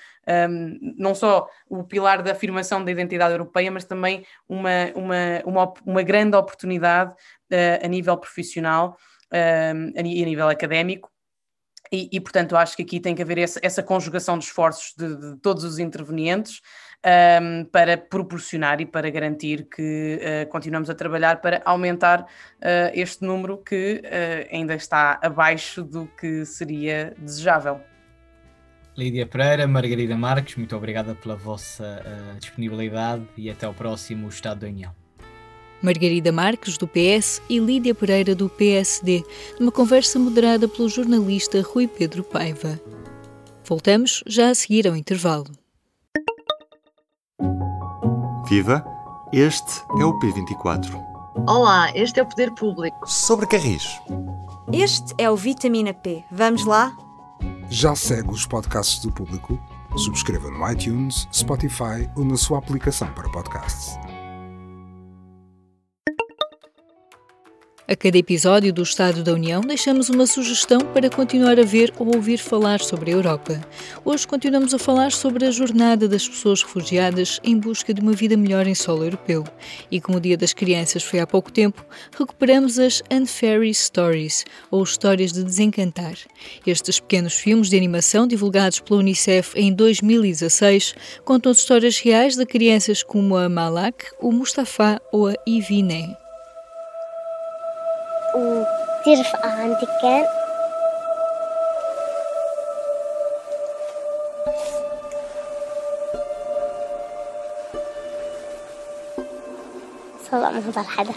um, 0.50 0.94
não 0.98 1.16
só 1.16 1.48
o 1.70 1.84
pilar 1.84 2.22
da 2.22 2.32
afirmação 2.32 2.84
da 2.84 2.92
identidade 2.92 3.34
europeia, 3.34 3.72
mas 3.72 3.86
também 3.86 4.26
uma, 4.48 4.92
uma, 4.96 5.16
uma, 5.46 5.74
uma 5.86 6.04
grande 6.04 6.36
oportunidade 6.36 7.12
uh, 7.12 7.86
a 7.86 7.88
nível 7.88 8.18
profissional 8.18 8.98
e 9.32 10.24
a 10.24 10.26
nível 10.26 10.48
académico. 10.48 11.12
E, 11.92 12.10
e, 12.12 12.20
portanto, 12.20 12.56
acho 12.56 12.76
que 12.76 12.84
aqui 12.84 13.00
tem 13.00 13.16
que 13.16 13.22
haver 13.22 13.38
essa, 13.38 13.60
essa 13.64 13.84
conjugação 13.84 14.38
de 14.38 14.46
esforços 14.46 14.94
de, 14.98 15.16
de 15.16 15.38
todos 15.38 15.64
os 15.64 15.80
intervenientes 15.80 16.62
um, 17.06 17.66
para 17.66 17.98
proporcionar 17.98 18.82
e 18.82 18.86
para 18.86 19.10
garantir 19.10 19.68
que 19.70 20.20
uh, 20.20 20.50
continuamos 20.50 20.90
a 20.90 20.96
trabalhar 20.96 21.42
para 21.42 21.62
aumentar 21.66 22.22
uh, 22.22 22.26
este 22.94 23.24
número 23.24 23.58
que 23.58 24.02
uh, 24.04 24.56
ainda 24.56 24.76
está 24.76 25.20
abaixo 25.22 25.84
do 25.84 26.08
que 26.20 26.46
seria 26.46 27.14
desejável. 27.18 27.80
Lídia 28.98 29.28
Pereira, 29.28 29.68
Margarida 29.68 30.18
Marques, 30.18 30.56
muito 30.56 30.76
obrigada 30.76 31.14
pela 31.14 31.36
vossa 31.36 32.02
disponibilidade 32.40 33.28
e 33.38 33.48
até 33.48 33.68
ao 33.68 33.74
próximo 33.74 34.28
Estado 34.28 34.62
da 34.62 34.68
União. 34.68 35.07
Margarida 35.82 36.32
Marques, 36.32 36.78
do 36.78 36.88
PS, 36.88 37.42
e 37.50 37.60
Lídia 37.60 37.94
Pereira, 37.94 38.34
do 38.34 38.50
PSD, 38.50 39.24
numa 39.60 39.72
conversa 39.72 40.18
moderada 40.18 40.68
pelo 40.68 40.90
jornalista 40.90 41.62
Rui 41.62 41.88
Pedro 41.88 42.24
Paiva. 42.24 42.80
Voltamos 43.64 44.24
já 44.26 44.50
a 44.50 44.56
seguir 44.56 44.88
ao 44.88 44.96
intervalo. 44.96 45.52
Viva! 48.48 48.84
Este 49.34 49.82
é 50.00 50.06
o 50.06 50.18
P24. 50.20 51.04
Olá, 51.50 51.92
este 51.94 52.20
é 52.20 52.24
o 52.24 52.26
Poder 52.26 52.52
Público. 52.56 52.98
Sobre 53.06 53.46
Carris. 53.46 53.84
Este 54.72 55.14
é 55.18 55.30
o 55.30 55.36
Vitamina 55.36 55.94
P. 55.94 56.24
Vamos 56.32 56.66
lá? 56.66 56.96
Já 57.70 57.94
segue 57.94 58.30
os 58.30 58.46
podcasts 58.46 59.02
do 59.02 59.12
público? 59.12 59.60
Subscreva 59.98 60.50
no 60.50 60.72
iTunes, 60.72 61.28
Spotify 61.34 62.10
ou 62.16 62.24
na 62.24 62.38
sua 62.38 62.60
aplicação 62.60 63.12
para 63.14 63.30
podcasts. 63.30 63.98
A 67.90 67.96
cada 67.96 68.18
episódio 68.18 68.74
do 68.74 68.84
Estado 68.84 69.24
da 69.24 69.32
União 69.32 69.62
deixamos 69.62 70.10
uma 70.10 70.28
sugestão 70.28 70.82
para 70.94 71.10
continuar 71.10 71.58
a 71.58 71.64
ver 71.64 71.94
ou 71.98 72.14
ouvir 72.18 72.38
falar 72.38 72.82
sobre 72.82 73.12
a 73.12 73.14
Europa. 73.14 73.62
Hoje 74.04 74.28
continuamos 74.28 74.74
a 74.74 74.78
falar 74.78 75.14
sobre 75.14 75.46
a 75.46 75.52
jornada 75.52 76.06
das 76.06 76.28
pessoas 76.28 76.62
refugiadas 76.62 77.40
em 77.46 77.58
busca 77.58 77.94
de 77.94 78.02
uma 78.02 78.12
vida 78.12 78.36
melhor 78.36 78.68
em 78.68 78.76
solo 78.76 79.06
europeu. 79.06 79.46
E 79.90 80.02
como 80.02 80.18
o 80.18 80.22
Dia 80.22 80.36
das 80.36 80.52
Crianças 80.52 81.02
foi 81.02 81.22
há 81.22 81.26
pouco 81.26 81.50
tempo, 81.50 81.86
recuperamos 82.12 82.78
as 82.78 83.02
Unfairy 83.10 83.74
Stories, 83.74 84.44
ou 84.70 84.84
Histórias 84.84 85.32
de 85.32 85.42
Desencantar. 85.42 86.18
Estes 86.66 87.00
pequenos 87.00 87.36
filmes 87.36 87.70
de 87.70 87.78
animação 87.78 88.28
divulgados 88.28 88.82
pela 88.82 89.00
Unicef 89.00 89.58
em 89.58 89.72
2016 89.72 90.94
contam 91.24 91.54
histórias 91.54 91.98
reais 92.00 92.36
de 92.36 92.46
crianças 92.46 93.02
como 93.02 93.38
a 93.38 93.48
Malak, 93.48 94.08
o 94.20 94.34
Mustafa 94.34 95.02
ou 95.10 95.30
a 95.30 95.36
Ivine. 95.48 96.27
وكتير 98.38 99.26
عندي 99.44 99.88
كان. 100.02 100.26
صلاة 110.32 110.50
ما 110.50 110.70
هضر 110.70 110.84
حدا 110.84 111.14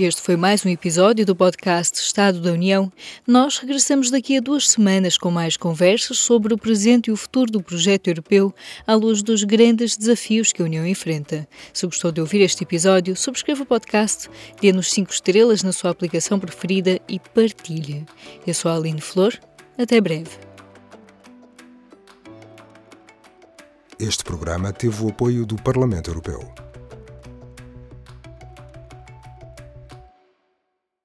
Este 0.00 0.22
foi 0.22 0.36
mais 0.36 0.64
um 0.64 0.68
episódio 0.68 1.26
do 1.26 1.34
podcast 1.34 1.98
Estado 1.98 2.40
da 2.40 2.52
União. 2.52 2.88
Nós 3.26 3.58
regressamos 3.58 4.12
daqui 4.12 4.36
a 4.36 4.40
duas 4.40 4.68
semanas 4.68 5.18
com 5.18 5.28
mais 5.28 5.56
conversas 5.56 6.18
sobre 6.18 6.54
o 6.54 6.56
presente 6.56 7.08
e 7.08 7.10
o 7.10 7.16
futuro 7.16 7.50
do 7.50 7.60
projeto 7.60 8.06
europeu 8.06 8.54
à 8.86 8.94
luz 8.94 9.24
dos 9.24 9.42
grandes 9.42 9.96
desafios 9.96 10.52
que 10.52 10.62
a 10.62 10.64
União 10.64 10.86
enfrenta. 10.86 11.48
Se 11.74 11.84
gostou 11.84 12.12
de 12.12 12.20
ouvir 12.20 12.40
este 12.42 12.62
episódio, 12.62 13.16
subscreva 13.16 13.64
o 13.64 13.66
podcast, 13.66 14.30
dê-nos 14.60 14.88
5 14.92 15.10
estrelas 15.10 15.64
na 15.64 15.72
sua 15.72 15.90
aplicação 15.90 16.38
preferida 16.38 17.00
e 17.08 17.18
partilhe. 17.18 18.06
Eu 18.46 18.54
sou 18.54 18.70
a 18.70 18.76
Aline 18.76 19.00
Flor. 19.00 19.36
Até 19.76 20.00
breve. 20.00 20.30
Este 23.98 24.22
programa 24.22 24.72
teve 24.72 25.02
o 25.02 25.08
apoio 25.08 25.44
do 25.44 25.56
Parlamento 25.56 26.08
Europeu. 26.08 26.67